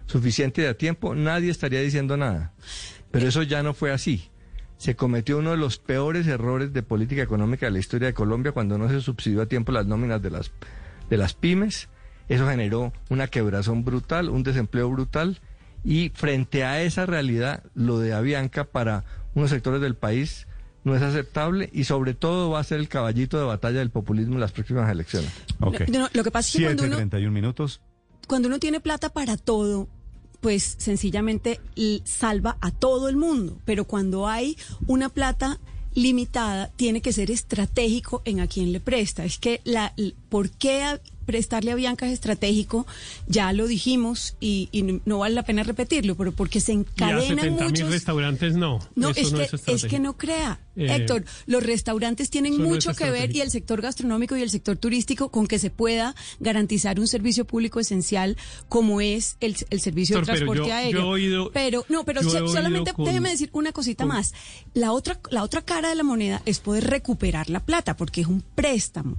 suficiente 0.06 0.68
a 0.68 0.76
tiempo, 0.76 1.16
nadie 1.16 1.50
estaría 1.52 1.82
diciendo 1.82 2.18
nada. 2.18 2.54
Pero 3.12 3.28
eso 3.28 3.44
ya 3.44 3.64
no 3.64 3.74
fue 3.74 3.92
así. 3.92 4.30
Se 4.78 4.96
cometió 4.96 5.38
uno 5.38 5.52
de 5.52 5.58
los 5.58 5.78
peores 5.78 6.28
errores 6.28 6.74
de 6.74 6.84
política 6.84 7.22
económica 7.22 7.66
de 7.68 7.72
la 7.72 7.80
historia 7.80 8.08
de 8.08 8.14
Colombia 8.14 8.52
cuando 8.52 8.78
no 8.78 8.90
se 8.90 9.02
subsidió 9.02 9.42
a 9.42 9.46
tiempo 9.46 9.72
las 9.72 9.86
nóminas 9.86 10.22
de 10.22 10.30
las 10.32 10.52
de 11.10 11.18
las 11.18 11.34
pymes. 11.34 11.90
Eso 12.30 12.48
generó 12.48 12.92
una 13.10 13.28
quebrazón 13.28 13.84
brutal, 13.86 14.30
un 14.30 14.44
desempleo 14.44 14.90
brutal. 14.90 15.40
Y 15.84 16.10
frente 16.10 16.64
a 16.64 16.82
esa 16.82 17.06
realidad, 17.06 17.64
lo 17.76 18.00
de 18.00 18.14
Avianca 18.14 18.64
para 18.66 19.04
unos 19.36 19.50
sectores 19.50 19.82
del 19.82 19.96
país 19.96 20.48
no 20.84 20.96
es 20.96 21.02
aceptable 21.02 21.70
y 21.74 21.86
sobre 21.86 22.14
todo 22.14 22.50
va 22.50 22.60
a 22.60 22.64
ser 22.64 22.80
el 22.80 22.90
caballito 22.90 23.38
de 23.38 23.46
batalla 23.46 23.80
del 23.80 23.90
populismo 23.90 24.36
en 24.36 24.42
las 24.42 24.52
próximas 24.52 24.90
elecciones. 24.92 25.32
Ok. 25.60 25.88
No, 25.90 26.10
lo 26.14 26.24
que 26.24 26.32
pasa 26.32 26.50
es 26.50 26.56
que 26.58 26.64
cuando 26.66 26.84
uno, 26.84 26.96
31 26.98 27.32
minutos. 27.32 27.82
cuando 28.28 28.48
uno 28.48 28.60
tiene 28.60 28.80
plata 28.80 29.10
para 29.10 29.38
todo, 29.38 29.88
pues 30.42 30.76
sencillamente 30.78 31.62
salva 32.04 32.58
a 32.60 32.72
todo 32.72 33.08
el 33.08 33.16
mundo. 33.16 33.58
Pero 33.66 33.86
cuando 33.86 34.28
hay 34.28 34.58
una 34.88 35.10
plata 35.10 35.60
limitada, 35.96 36.72
tiene 36.76 37.02
que 37.02 37.14
ser 37.14 37.32
estratégico 37.32 38.22
en 38.26 38.40
a 38.40 38.48
quién 38.48 38.72
le 38.72 38.80
presta. 38.80 39.24
Es 39.24 39.38
que 39.38 39.62
la, 39.64 39.94
¿por 40.30 40.50
qué 40.50 41.00
prestarle 41.26 41.72
a 41.72 41.76
Bianca 41.76 42.08
es 42.08 42.14
estratégico? 42.14 42.86
Ya 43.28 43.54
lo 43.54 43.68
dijimos 43.68 44.36
y, 44.40 44.70
y 44.72 45.02
no- 45.06 45.20
vale 45.20 45.36
la 45.36 45.44
pena 45.44 45.64
repetirlo, 45.64 46.16
pero 46.16 46.32
porque 46.32 46.60
se 46.60 46.72
encadenan 46.74 47.22
70 47.28 47.64
mil 47.66 47.72
muchos... 47.72 47.90
restaurantes 47.90 48.56
no. 48.56 48.80
No, 48.96 49.10
Eso 49.10 49.20
es, 49.22 49.32
no 49.54 49.60
que, 49.66 49.72
es 49.74 49.86
que 49.86 50.00
no 50.00 50.18
crea. 50.18 50.60
Eh, 50.76 50.88
Héctor, 50.96 51.24
los 51.46 51.62
restaurantes 51.64 52.32
tienen 52.32 52.58
no 52.58 52.66
mucho 52.68 52.94
que 52.96 53.10
ver 53.12 53.36
y 53.36 53.42
el 53.42 53.52
sector 53.52 53.80
gastronómico 53.82 54.36
y 54.36 54.42
el 54.42 54.50
sector 54.50 54.76
turístico 54.76 55.30
con 55.30 55.46
que 55.46 55.60
se 55.60 55.70
pueda 55.70 56.16
garantizar 56.40 57.00
un 57.00 57.08
servicio 57.08 57.46
público 57.46 57.80
esencial 57.80 58.38
como 58.70 59.00
es 59.00 59.38
el, 59.40 59.56
el 59.70 59.82
servicio 59.82 60.18
Héctor, 60.18 60.34
de 60.34 60.40
transporte 60.40 60.68
yo- 60.70 60.74
aéreo. 60.74 61.00
yo 61.02 61.06
he 61.06 61.10
oído- 61.12 61.52
pero 61.54 61.86
no, 61.90 62.04
pero 62.06 62.24
so- 62.24 62.48
solamente 62.48 62.94
con- 62.94 63.06
déjeme 63.06 63.30
decir 63.30 63.50
una 63.54 63.72
cosita 63.72 64.06
con- 64.06 64.16
más. 64.16 64.34
La 64.74 64.92
otra 64.94 65.20
la 65.30 65.44
otra 65.44 65.62
cara 65.62 65.90
de 65.90 65.96
la 65.96 66.04
moneda 66.04 66.42
es 66.48 66.60
poder 66.60 66.86
recuperar 66.86 67.52
la 67.52 67.60
plata 67.64 67.96
porque 67.96 68.22
es 68.22 68.28
un 68.28 68.42
préstamo 68.42 69.18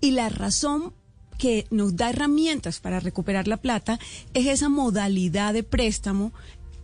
y 0.00 0.10
la 0.10 0.28
razón 0.28 0.92
que 1.38 1.66
nos 1.70 1.96
da 1.96 2.10
herramientas 2.10 2.80
para 2.80 3.00
recuperar 3.00 3.48
la 3.48 3.56
plata 3.56 3.98
es 4.34 4.46
esa 4.46 4.68
modalidad 4.68 5.52
de 5.54 5.62
préstamo 5.62 6.32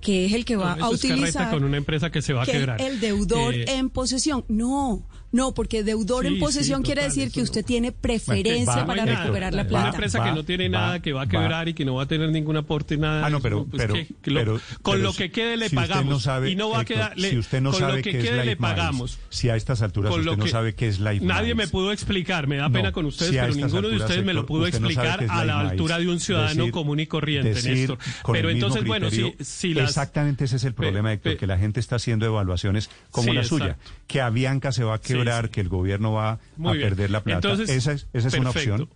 que 0.01 0.27
es 0.27 0.33
el 0.33 0.45
que 0.45 0.57
va 0.57 0.73
a 0.73 0.91
utilizar 0.91 1.51
con 1.51 1.63
una 1.63 1.77
empresa 1.77 2.11
que 2.11 2.23
se 2.23 2.33
va 2.33 2.43
a 2.43 2.47
que 2.47 2.53
quebrar. 2.53 2.81
el 2.81 2.99
deudor 2.99 3.55
Eh, 3.55 3.65
en 3.69 3.89
posesión. 3.89 4.45
No, 4.49 5.03
no, 5.33 5.55
porque 5.55 5.83
deudor 5.83 6.27
Sí, 6.27 6.35
en 6.35 6.39
posesión 6.41 6.81
sí, 6.81 6.85
quiere 6.87 7.01
total, 7.03 7.15
decir 7.17 7.33
que 7.33 7.41
no. 7.41 7.45
usted 7.45 7.65
tiene 7.65 7.91
preferencia 7.93 8.77
va, 8.77 8.87
para 8.87 9.03
Héctor, 9.05 9.19
recuperar 9.21 9.53
la 9.55 9.63
va, 9.65 9.69
Una 9.69 9.79
plata. 9.81 9.89
empresa 9.97 10.19
va, 10.19 10.25
que 10.27 10.33
no 10.33 10.45
tiene 10.45 10.69
va, 10.69 10.79
nada, 10.79 11.03
que 11.03 11.13
va 11.13 11.23
a 11.23 11.25
va. 11.25 11.31
quebrar 11.31 11.69
y 11.69 11.75
que 11.75 11.85
no 11.85 11.95
va 11.95 12.03
a 12.03 12.07
tener 12.07 12.31
ningún 12.31 12.57
aporte, 12.57 12.97
nada. 12.97 13.27
Ah, 13.27 13.31
no, 13.31 13.41
pero, 13.41 13.65
pues 13.65 13.81
pero, 13.83 13.95
que- 13.95 14.09
que 14.23 14.31
lo- 14.31 14.41
pero- 14.41 14.61
con 14.83 14.95
pero 14.97 15.05
lo 15.05 15.13
que 15.15 15.31
quede 15.31 15.57
le 15.57 15.69
si 15.71 15.77
pagamos 15.77 16.07
no 16.13 16.21
sabe, 16.21 16.51
y 16.51 16.57
no 16.57 16.71
va 16.71 16.81
a 16.81 16.85
quedar. 16.85 17.17
le- 17.19 17.31
si 17.31 17.39
usted 17.39 17.61
no 17.61 17.71
con 17.71 17.81
sabe 17.81 17.97
lo 17.99 18.03
que 18.03 18.11
qué 18.13 18.19
es 18.19 18.25
quede 18.27 18.45
le 18.45 18.57
pagamos. 18.57 19.19
si 19.31 19.49
a 19.49 19.57
estas 19.57 19.83
alturas 19.83 20.11
Con 20.11 20.21
usted 20.21 20.37
no 20.37 20.47
sabe 20.47 20.75
qué 20.75 20.89
es 20.89 21.01
Life 21.01 21.25
Nadie 21.25 21.55
me 21.55 21.67
pudo 21.69 21.93
explicar, 21.93 22.47
me 22.47 22.57
da 22.57 22.69
No, 22.69 22.73
pena 22.75 22.93
con 22.93 23.07
ustedes, 23.07 23.31
si 23.33 23.37
pero 23.39 23.55
ninguno 23.55 23.89
de 23.89 23.97
ustedes 23.97 24.25
me 24.25 24.35
lo 24.35 24.47
pudo 24.47 24.67
explicar 24.67 25.25
a 25.29 25.45
la 25.45 25.61
altura 25.61 25.99
de 25.99 26.09
un 26.09 26.21
ciudadano 26.21 26.71
común 26.71 27.01
y 27.01 27.07
corriente, 27.07 27.55
Néstor. 27.63 27.99
Pero 28.31 28.51
entonces, 28.51 28.85
bueno, 28.85 29.09
si, 29.11 29.75
las... 29.75 29.89
Exactamente 29.91 30.45
ese 30.45 30.57
es 30.57 30.65
el 30.65 30.75
problema, 30.75 31.13
Héctor, 31.13 31.37
que 31.37 31.47
la 31.47 31.57
gente 31.59 31.81
está 31.81 31.97
haciendo 31.97 32.27
evaluaciones 32.27 32.91
como 33.11 33.33
la 33.33 33.45
suya, 33.45 33.77
que 34.07 34.21
Avianca 34.21 34.73
se 34.73 34.85
va 34.85 34.95
a 34.95 34.99
Sí, 35.03 35.15
quebrar, 35.25 35.51
que 35.51 35.61
el 35.61 35.69
gobierno 35.69 36.13
va 36.13 36.39
Muy 36.57 36.71
a 36.71 36.73
bien. 36.75 36.89
perder 36.91 37.11
la 37.11 37.23
plata. 37.23 37.49
Entonces, 37.49 37.75
esa 37.75 37.93
es, 37.93 38.07
esa 38.13 38.29
es 38.29 38.35
una 38.35 38.51
opción. 38.51 38.89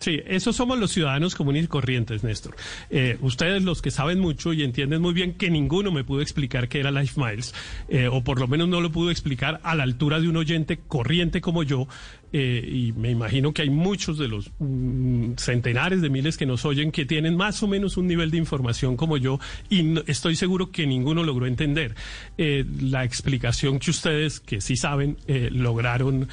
Sí, 0.00 0.20
esos 0.26 0.54
somos 0.54 0.78
los 0.78 0.92
ciudadanos 0.92 1.34
comunes 1.34 1.64
y 1.64 1.66
corrientes, 1.66 2.22
Néstor. 2.22 2.54
Eh, 2.88 3.18
ustedes 3.20 3.64
los 3.64 3.82
que 3.82 3.90
saben 3.90 4.20
mucho 4.20 4.52
y 4.52 4.62
entienden 4.62 5.02
muy 5.02 5.12
bien 5.12 5.34
que 5.34 5.50
ninguno 5.50 5.90
me 5.90 6.04
pudo 6.04 6.20
explicar 6.20 6.68
qué 6.68 6.78
era 6.78 6.92
Life 6.92 7.20
Miles, 7.20 7.52
eh, 7.88 8.06
o 8.06 8.22
por 8.22 8.38
lo 8.38 8.46
menos 8.46 8.68
no 8.68 8.80
lo 8.80 8.92
pudo 8.92 9.10
explicar 9.10 9.60
a 9.64 9.74
la 9.74 9.82
altura 9.82 10.20
de 10.20 10.28
un 10.28 10.36
oyente 10.36 10.78
corriente 10.78 11.40
como 11.40 11.64
yo, 11.64 11.88
eh, 12.32 12.68
y 12.70 12.92
me 12.92 13.10
imagino 13.10 13.52
que 13.52 13.62
hay 13.62 13.70
muchos 13.70 14.18
de 14.18 14.28
los 14.28 14.50
mm, 14.58 15.32
centenares 15.36 16.02
de 16.02 16.10
miles 16.10 16.36
que 16.36 16.46
nos 16.46 16.64
oyen 16.64 16.92
que 16.92 17.06
tienen 17.06 17.36
más 17.36 17.62
o 17.62 17.68
menos 17.68 17.96
un 17.96 18.06
nivel 18.06 18.30
de 18.30 18.36
información 18.38 18.96
como 18.96 19.16
yo, 19.16 19.38
y 19.70 19.82
no- 19.82 20.02
estoy 20.06 20.36
seguro 20.36 20.70
que 20.70 20.86
ninguno 20.86 21.24
logró 21.24 21.46
entender 21.46 21.94
eh, 22.36 22.64
la 22.80 23.04
explicación 23.04 23.78
que 23.78 23.90
ustedes, 23.90 24.40
que 24.40 24.60
sí 24.60 24.76
saben, 24.76 25.16
eh, 25.26 25.48
lograron, 25.52 26.28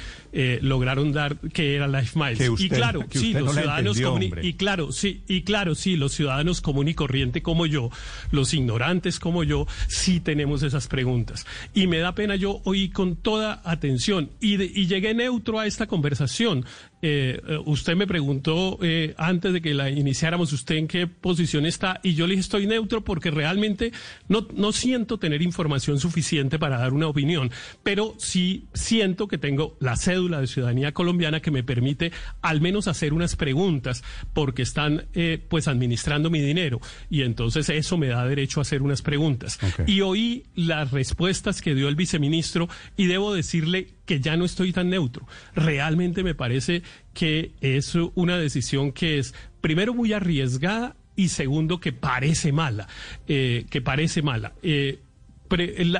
lograron 0.60 1.12
dar 1.12 1.38
que 1.38 1.74
era 1.76 1.88
Life 1.88 2.18
Miles. 2.18 2.38
Que 2.38 2.50
usted- 2.50 2.66
y 2.66 2.68
claro, 2.68 3.08
que 3.08 3.18
sí, 3.18 3.32
los 3.32 3.44
no 3.44 3.52
ciudadanos 3.52 3.96
entendió, 3.98 4.42
y- 4.44 4.52
claro, 4.54 4.92
sí, 4.92 5.22
y 5.28 5.42
claro, 5.42 5.74
sí, 5.74 5.96
los 5.96 6.12
ciudadanos 6.12 6.60
común 6.60 6.88
y 6.88 6.94
corriente 6.94 7.42
como 7.42 7.66
yo, 7.66 7.90
los 8.30 8.52
ignorantes 8.54 9.18
como 9.18 9.44
yo, 9.44 9.66
sí 9.88 10.20
tenemos 10.20 10.62
esas 10.62 10.88
preguntas. 10.88 11.46
Y 11.74 11.86
me 11.86 11.98
da 11.98 12.14
pena, 12.14 12.36
yo 12.36 12.60
oí 12.64 12.88
con 12.90 13.16
toda 13.16 13.62
atención 13.64 14.30
y, 14.40 14.56
de- 14.56 14.66
y 14.72 14.86
llegué 14.86 15.14
neutro 15.14 15.58
a 15.58 15.66
esta 15.66 15.85
conversación. 15.86 16.64
Eh, 17.02 17.40
eh, 17.46 17.58
usted 17.66 17.94
me 17.94 18.06
preguntó 18.06 18.78
eh, 18.82 19.14
antes 19.18 19.52
de 19.52 19.60
que 19.60 19.74
la 19.74 19.90
iniciáramos, 19.90 20.52
usted 20.52 20.76
en 20.76 20.88
qué 20.88 21.06
posición 21.06 21.66
está, 21.66 22.00
y 22.02 22.14
yo 22.14 22.26
le 22.26 22.32
dije 22.32 22.40
estoy 22.40 22.66
neutro 22.66 23.04
porque 23.04 23.30
realmente 23.30 23.92
no, 24.28 24.48
no 24.54 24.72
siento 24.72 25.18
tener 25.18 25.42
información 25.42 26.00
suficiente 26.00 26.58
para 26.58 26.78
dar 26.78 26.92
una 26.92 27.08
opinión, 27.08 27.50
pero 27.82 28.14
sí 28.18 28.66
siento 28.72 29.28
que 29.28 29.38
tengo 29.38 29.76
la 29.80 29.96
cédula 29.96 30.40
de 30.40 30.46
ciudadanía 30.46 30.92
colombiana 30.92 31.40
que 31.40 31.50
me 31.50 31.62
permite 31.62 32.12
al 32.42 32.60
menos 32.60 32.88
hacer 32.88 33.12
unas 33.12 33.36
preguntas 33.36 34.02
porque 34.32 34.62
están 34.62 35.06
eh, 35.14 35.44
pues 35.48 35.68
administrando 35.68 36.30
mi 36.30 36.40
dinero 36.40 36.80
y 37.10 37.22
entonces 37.22 37.68
eso 37.68 37.96
me 37.98 38.08
da 38.08 38.26
derecho 38.26 38.60
a 38.60 38.62
hacer 38.62 38.82
unas 38.82 39.02
preguntas. 39.02 39.58
Y 39.86 40.00
oí 40.00 40.44
las 40.54 40.90
respuestas 40.90 41.60
que 41.60 41.74
dio 41.74 41.88
el 41.88 41.96
viceministro 41.96 42.68
y 42.96 43.06
debo 43.06 43.34
decirle 43.34 43.88
que 44.06 44.20
ya 44.20 44.36
no 44.36 44.44
estoy 44.44 44.72
tan 44.72 44.88
neutro. 44.88 45.26
Realmente 45.54 46.22
me 46.22 46.34
parece 46.34 46.82
que 47.14 47.52
es 47.60 47.94
una 48.14 48.38
decisión 48.38 48.92
que 48.92 49.18
es 49.18 49.34
primero 49.60 49.94
muy 49.94 50.12
arriesgada 50.12 50.96
y 51.16 51.28
segundo 51.28 51.80
que 51.80 51.92
parece 51.92 52.52
mala, 52.52 52.88
eh, 53.26 53.64
que 53.70 53.80
parece 53.80 54.22
mala. 54.22 54.52
Eh, 54.62 55.00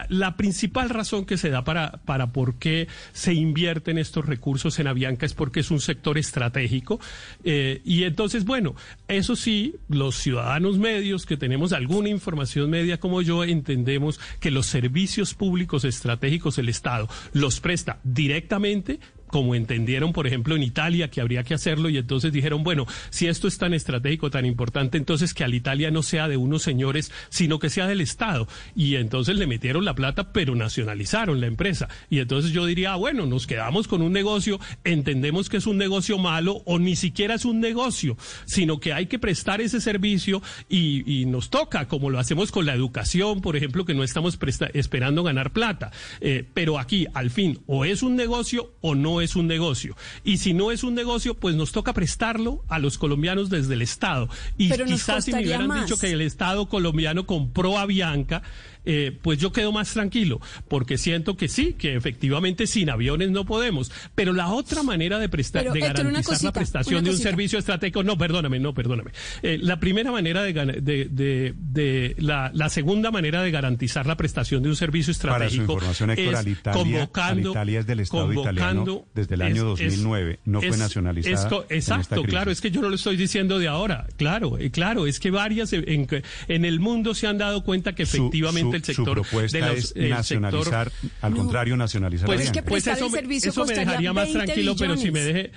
la 0.08 0.36
principal 0.36 0.90
razón 0.90 1.24
que 1.24 1.36
se 1.36 1.50
da 1.50 1.64
para, 1.64 2.00
para 2.04 2.32
por 2.32 2.56
qué 2.58 2.88
se 3.12 3.34
invierten 3.34 3.98
estos 3.98 4.26
recursos 4.26 4.78
en 4.78 4.86
Avianca 4.86 5.26
es 5.26 5.34
porque 5.34 5.60
es 5.60 5.70
un 5.70 5.80
sector 5.80 6.18
estratégico. 6.18 7.00
eh, 7.44 7.80
y 7.84 8.04
entonces, 8.04 8.44
bueno, 8.44 8.74
eso 9.08 9.36
sí, 9.36 9.76
los 9.88 10.16
ciudadanos 10.16 10.78
medios 10.78 11.26
que 11.26 11.36
tenemos 11.36 11.72
alguna 11.72 12.08
información 12.08 12.70
media 12.70 12.98
como 12.98 13.22
yo, 13.22 13.44
entendemos 13.44 14.20
que 14.40 14.50
los 14.50 14.66
servicios 14.66 15.34
públicos 15.34 15.84
estratégicos 15.84 16.58
el 16.58 16.68
Estado 16.68 17.08
los 17.32 17.60
presta 17.60 18.00
directamente 18.02 18.98
como 19.26 19.54
entendieron, 19.54 20.12
por 20.12 20.26
ejemplo, 20.26 20.56
en 20.56 20.62
Italia 20.62 21.10
que 21.10 21.20
habría 21.20 21.44
que 21.44 21.54
hacerlo 21.54 21.88
y 21.88 21.98
entonces 21.98 22.32
dijeron, 22.32 22.62
bueno, 22.62 22.86
si 23.10 23.26
esto 23.26 23.48
es 23.48 23.58
tan 23.58 23.74
estratégico, 23.74 24.30
tan 24.30 24.46
importante, 24.46 24.98
entonces 24.98 25.34
que 25.34 25.44
al 25.44 25.54
Italia 25.54 25.90
no 25.90 26.02
sea 26.02 26.28
de 26.28 26.36
unos 26.36 26.62
señores, 26.62 27.12
sino 27.28 27.58
que 27.58 27.70
sea 27.70 27.86
del 27.86 28.00
Estado. 28.00 28.48
Y 28.74 28.96
entonces 28.96 29.36
le 29.36 29.46
metieron 29.46 29.84
la 29.84 29.94
plata, 29.94 30.32
pero 30.32 30.54
nacionalizaron 30.54 31.40
la 31.40 31.46
empresa. 31.46 31.88
Y 32.10 32.18
entonces 32.18 32.52
yo 32.52 32.66
diría, 32.66 32.92
ah, 32.92 32.96
bueno, 32.96 33.26
nos 33.26 33.46
quedamos 33.46 33.88
con 33.88 34.02
un 34.02 34.12
negocio, 34.12 34.60
entendemos 34.84 35.48
que 35.48 35.56
es 35.58 35.66
un 35.66 35.76
negocio 35.76 36.18
malo 36.18 36.62
o 36.64 36.78
ni 36.78 36.96
siquiera 36.96 37.34
es 37.34 37.44
un 37.44 37.60
negocio, 37.60 38.16
sino 38.44 38.80
que 38.80 38.92
hay 38.92 39.06
que 39.06 39.18
prestar 39.18 39.60
ese 39.60 39.80
servicio 39.80 40.42
y, 40.68 41.24
nos 41.26 41.50
toca, 41.50 41.88
como 41.88 42.10
lo 42.10 42.18
hacemos 42.18 42.52
con 42.52 42.66
la 42.66 42.74
educación, 42.74 43.40
por 43.40 43.56
ejemplo, 43.56 43.84
que 43.84 43.94
no 43.94 44.04
estamos 44.04 44.38
esperando 44.74 45.22
ganar 45.22 45.52
plata. 45.52 45.90
Eh, 46.20 46.44
pero 46.54 46.78
aquí, 46.78 47.06
al 47.14 47.30
fin, 47.30 47.60
o 47.66 47.84
es 47.84 48.02
un 48.02 48.16
negocio 48.16 48.74
o 48.80 48.94
no 48.94 49.15
es 49.20 49.36
un 49.36 49.46
negocio. 49.46 49.96
Y 50.24 50.38
si 50.38 50.54
no 50.54 50.70
es 50.72 50.82
un 50.84 50.94
negocio, 50.94 51.34
pues 51.34 51.54
nos 51.56 51.72
toca 51.72 51.92
prestarlo 51.92 52.64
a 52.68 52.78
los 52.78 52.98
colombianos 52.98 53.50
desde 53.50 53.74
el 53.74 53.82
Estado. 53.82 54.28
Y 54.58 54.68
Pero 54.68 54.84
quizás 54.84 55.24
si 55.24 55.32
me 55.32 55.42
hubieran 55.42 55.66
más. 55.68 55.82
dicho 55.86 55.98
que 55.98 56.12
el 56.12 56.20
Estado 56.20 56.66
colombiano 56.68 57.26
compró 57.26 57.78
a 57.78 57.86
Bianca, 57.86 58.42
eh, 58.86 59.16
pues 59.20 59.38
yo 59.38 59.52
quedo 59.52 59.72
más 59.72 59.92
tranquilo, 59.92 60.40
porque 60.68 60.96
siento 60.96 61.36
que 61.36 61.48
sí, 61.48 61.74
que 61.74 61.94
efectivamente 61.96 62.66
sin 62.66 62.88
aviones 62.90 63.30
no 63.30 63.44
podemos. 63.44 63.92
Pero 64.14 64.32
la 64.32 64.48
otra 64.48 64.82
manera 64.82 65.18
de 65.18 65.28
prestar, 65.28 65.62
Pero, 65.64 65.74
de 65.74 65.80
una 65.80 65.88
garantizar 65.88 66.24
cosita, 66.24 66.48
la 66.48 66.52
prestación 66.52 67.00
una 67.00 67.08
de 67.10 67.10
un 67.16 67.18
servicio 67.20 67.58
estratégico, 67.58 68.02
no, 68.02 68.16
perdóname, 68.16 68.58
no, 68.60 68.72
perdóname. 68.74 69.10
Eh, 69.42 69.58
la 69.60 69.78
primera 69.80 70.10
manera 70.10 70.42
de, 70.42 70.52
de, 70.52 71.04
de, 71.10 71.54
de- 71.56 72.14
la, 72.18 72.50
la 72.54 72.68
segunda 72.70 73.10
manera 73.10 73.42
de 73.42 73.50
garantizar 73.50 74.06
la 74.06 74.16
prestación 74.16 74.62
de 74.62 74.68
un 74.70 74.76
servicio 74.76 75.12
Para 75.14 75.14
su 75.14 75.54
estratégico 75.56 75.72
información, 75.74 76.10
Héctor, 76.10 76.34
es 76.48 76.60
convocando, 76.76 77.54
es 77.66 77.86
del 77.86 78.00
Estado 78.00 78.32
italiano 78.32 79.04
desde 79.14 79.34
el 79.34 79.42
año 79.42 79.74
es- 79.74 79.80
es- 79.80 79.92
2009, 79.92 80.38
no 80.44 80.60
fue 80.60 80.68
es- 80.70 80.78
nacionalizada 80.78 81.34
es 81.34 81.46
co- 81.46 81.66
en 81.68 81.76
esta 81.78 81.94
exacto, 81.96 82.14
crisis. 82.22 82.30
claro, 82.30 82.50
es 82.50 82.60
que 82.60 82.70
yo 82.70 82.80
no 82.82 82.88
lo 82.88 82.94
estoy 82.94 83.16
diciendo 83.16 83.58
de 83.58 83.68
ahora, 83.68 84.06
claro, 84.16 84.58
eh, 84.58 84.70
claro, 84.70 85.06
es 85.06 85.20
que 85.20 85.30
varias 85.30 85.72
en, 85.72 86.06
que- 86.06 86.22
en 86.48 86.64
el 86.64 86.80
mundo 86.80 87.14
se 87.14 87.26
han 87.26 87.38
dado 87.38 87.62
cuenta 87.64 87.94
que 87.94 88.06
Su- 88.06 88.16
efectivamente 88.16 88.75
su- 88.75 88.75
el 88.76 88.84
sector 88.84 89.04
su 89.06 89.12
propuesta 89.12 89.58
de 89.58 89.66
los, 89.66 89.78
es 89.78 89.92
el 89.96 90.10
nacionalizar, 90.10 90.90
sector- 90.90 91.10
al 91.22 91.30
No. 91.32 91.36
contrario, 91.38 91.76
nacionalizar 91.76 92.26
pues, 92.26 92.38
la 92.38 92.44
es 92.44 92.52
que 92.52 92.62
pues 92.62 92.84
prestar 92.84 92.96
eso, 92.96 93.06
el 93.06 93.12
me- 93.12 93.18
servicio 93.18 93.50
eso 93.50 93.64
me 93.66 93.74
dejaría 93.74 94.12
más 94.12 94.24
20 94.26 94.44
tranquilo, 94.44 94.76
pero 94.78 94.96
si 94.96 95.10
me 95.10 95.20
deje... 95.20 95.52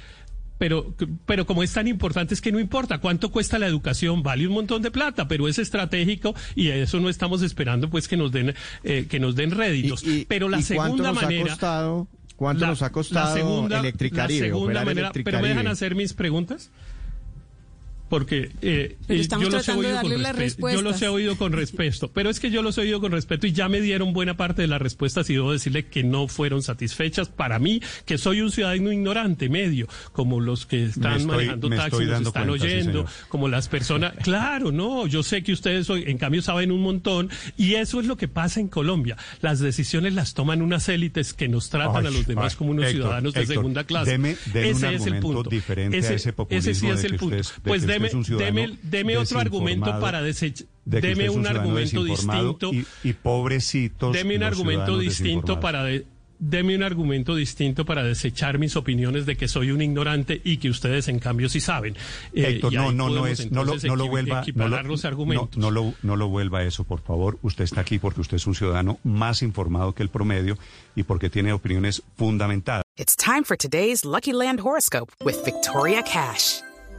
Pero, 0.58 0.94
pero 1.26 1.46
como 1.46 1.64
es 1.64 1.72
tan 1.72 1.88
importante 1.88 2.34
es 2.34 2.42
que 2.42 2.52
no 2.52 2.60
importa 2.60 2.98
cuánto 2.98 3.32
cuesta 3.32 3.58
la 3.60 3.66
educación, 3.68 4.24
vale 4.24 4.46
un 4.46 4.54
montón 4.54 4.82
de 4.82 4.92
plata, 4.92 5.26
pero 5.30 5.48
es 5.48 5.58
estratégico 5.58 6.36
y 6.54 6.68
eso 6.68 7.00
no 7.00 7.08
estamos 7.08 7.42
esperando 7.44 7.90
pues 7.90 8.10
que 8.10 8.18
nos 8.18 8.34
den 8.34 8.54
eh, 8.84 9.06
que 9.10 9.22
nos 9.22 9.36
den 9.38 9.52
réditos. 9.52 10.04
¿Y- 10.04 10.10
y- 10.22 10.26
pero 10.26 10.50
la 10.50 10.60
y 10.60 10.64
cuánto 10.64 10.98
segunda 10.98 11.10
nos 11.14 11.18
ha 11.18 11.26
manera 11.28 11.50
costado 11.50 12.08
¿Cuánto 12.36 12.62
La- 12.62 12.68
nos 12.72 12.82
ha 12.82 12.86
la 12.86 12.92
costado 12.92 13.36
segunda- 13.36 13.80
Electricaribe, 13.80 14.48
la 14.50 14.54
segunda 14.54 14.84
manera, 14.86 15.12
pero 15.14 15.40
me 15.42 15.48
dejan 15.48 15.68
hacer 15.68 15.96
mis 15.96 16.14
preguntas. 16.14 16.72
Porque 18.10 18.52
eh, 18.62 18.98
eh, 19.08 19.28
yo 19.40 19.50
los 19.50 19.68
he 19.68 19.72
oído 19.74 20.02
con 20.02 20.12
respeto. 20.36 20.70
Yo 20.72 20.82
los 20.82 21.02
he 21.02 21.08
oído 21.08 21.38
con 21.38 21.52
respeto. 21.54 22.12
Pero 22.12 22.30
es 22.30 22.40
que 22.40 22.50
yo 22.50 22.62
los 22.64 22.78
he 22.78 22.82
oído 22.82 23.00
con 23.00 23.12
respeto 23.12 23.46
y 23.48 23.52
ya 23.52 23.70
me 23.70 23.82
dieron 23.82 24.14
buena 24.14 24.36
parte 24.36 24.62
de 24.64 24.68
las 24.68 24.82
respuestas 24.82 25.30
y 25.30 25.34
debo 25.34 25.52
decirle 25.52 25.86
que 25.86 26.04
no 26.04 26.28
fueron 26.28 26.62
satisfechas 26.64 27.30
para 27.30 27.60
mí, 27.60 27.82
que 28.06 28.18
soy 28.18 28.42
un 28.42 28.52
ciudadano 28.52 28.92
ignorante, 28.92 29.48
medio, 29.50 29.88
como 30.12 30.40
los 30.40 30.66
que 30.66 30.86
están 30.86 31.18
estoy- 31.18 31.28
manejando 31.28 31.70
me 31.70 31.76
taxis, 31.78 32.08
nos 32.08 32.22
están 32.28 32.48
cuenta, 32.48 32.66
oyendo, 32.66 33.06
como 33.30 33.48
las 33.48 33.68
personas. 33.68 34.14
Claro, 34.24 34.72
no, 34.72 35.06
yo 35.08 35.24
sé 35.24 35.44
que 35.44 35.54
ustedes 35.54 35.90
hoy, 35.90 36.04
en 36.08 36.18
cambio, 36.18 36.42
saben 36.42 36.72
un 36.72 36.82
montón 36.82 37.30
y 37.58 37.76
eso 37.76 38.00
es 38.00 38.08
lo 38.08 38.18
que 38.18 38.28
pasa 38.28 38.60
en 38.60 38.68
Colombia. 38.70 39.18
Las 39.42 39.60
decisiones 39.60 40.14
las 40.14 40.34
toman 40.34 40.62
unas 40.62 40.90
élites 40.90 41.34
que 41.34 41.48
nos 41.48 41.70
tratan 41.70 42.06
Ay, 42.06 42.08
a 42.08 42.18
los 42.18 42.26
demás 42.28 42.54
ay, 42.54 42.58
como 42.58 42.72
unos 42.72 42.86
Héctor, 42.86 43.02
ciudadanos 43.04 43.34
de 43.34 43.40
Héctor, 43.42 43.56
segunda 43.56 43.84
clase. 43.84 44.12
deme- 44.18 44.38
deme 44.52 44.70
un 44.72 44.76
ese 44.78 44.96
es 44.96 45.06
el 45.06 45.20
punto. 45.20 45.50
diferente 45.50 45.98
a 45.98 46.00
ese 46.12 46.34
populismo 46.34 46.72
ese 46.72 46.80
sí 46.80 46.88
es 46.88 47.02
de 47.02 47.08
el 47.08 47.14
que 47.14 47.18
punto. 47.20 47.38
usted 47.38 47.62
pues 47.64 47.86
deme, 48.00 48.08
es 48.08 48.14
un 48.16 48.26
ciudadano 48.26 48.62
deme, 48.62 48.78
deme 48.84 49.18
otro 49.18 49.40
argumento 49.40 50.00
para 50.00 50.22
desechar. 50.22 50.68
de 50.86 51.02
Deme 51.02 51.30
un 51.30 51.44
ciudadano 51.44 51.60
argumento 51.60 52.04
distinto. 52.04 52.74
Y, 52.74 52.86
y 53.04 53.14
pobrecitos. 53.14 54.14
Deme 54.14 54.36
un 54.36 54.42
los 54.42 54.50
argumento 54.52 54.98
distinto 54.98 55.60
para 55.60 55.84
de- 55.84 56.06
deme 56.42 56.74
un 56.74 56.84
argumento 56.84 57.36
distinto 57.36 57.84
para 57.84 58.02
desechar 58.02 58.60
mis 58.60 58.78
opiniones 58.78 59.26
de 59.26 59.36
que 59.36 59.50
soy 59.50 59.72
un 59.72 59.82
ignorante 59.82 60.40
y 60.42 60.56
que 60.56 60.70
ustedes 60.70 61.10
en 61.10 61.20
cambio 61.20 61.50
sí 61.50 61.60
saben. 61.60 61.98
Eh, 62.34 62.46
Héctor, 62.48 62.72
no, 62.74 62.94
no, 62.94 63.10
no 63.10 63.28
es, 63.28 63.52
no 63.52 63.66
lo, 63.66 63.76
no 63.76 63.96
lo 63.98 64.08
vuelva, 64.08 64.36
no 64.38 64.42
equiparar 64.44 64.86
lo, 64.86 64.92
los 64.92 65.04
argumentos. 65.04 65.58
no, 65.58 65.70
no 65.70 65.72
lo, 65.72 65.94
no 66.02 66.16
lo 66.16 66.30
vuelva 66.30 66.60
a 66.60 66.64
eso, 66.64 66.86
por 66.86 67.02
favor. 67.02 67.38
Usted 67.42 67.66
está 67.66 67.82
aquí 67.82 68.00
porque 68.00 68.22
usted 68.22 68.38
es 68.38 68.48
un 68.48 68.56
ciudadano 68.56 69.00
más 69.04 69.42
informado 69.42 69.94
que 69.94 70.02
el 70.02 70.08
promedio 70.10 70.58
y 70.96 71.04
porque 71.04 71.30
tiene 71.30 71.52
opiniones 71.52 72.04
fundamentadas. 72.16 72.84
It's 72.98 73.18
time 73.18 73.44
for 73.44 73.58
today's 73.58 74.06
Lucky 74.06 74.32
Land 74.32 74.62
horoscope 74.62 75.12
with 75.26 75.36
Victoria 75.44 76.02
Cash. 76.04 76.62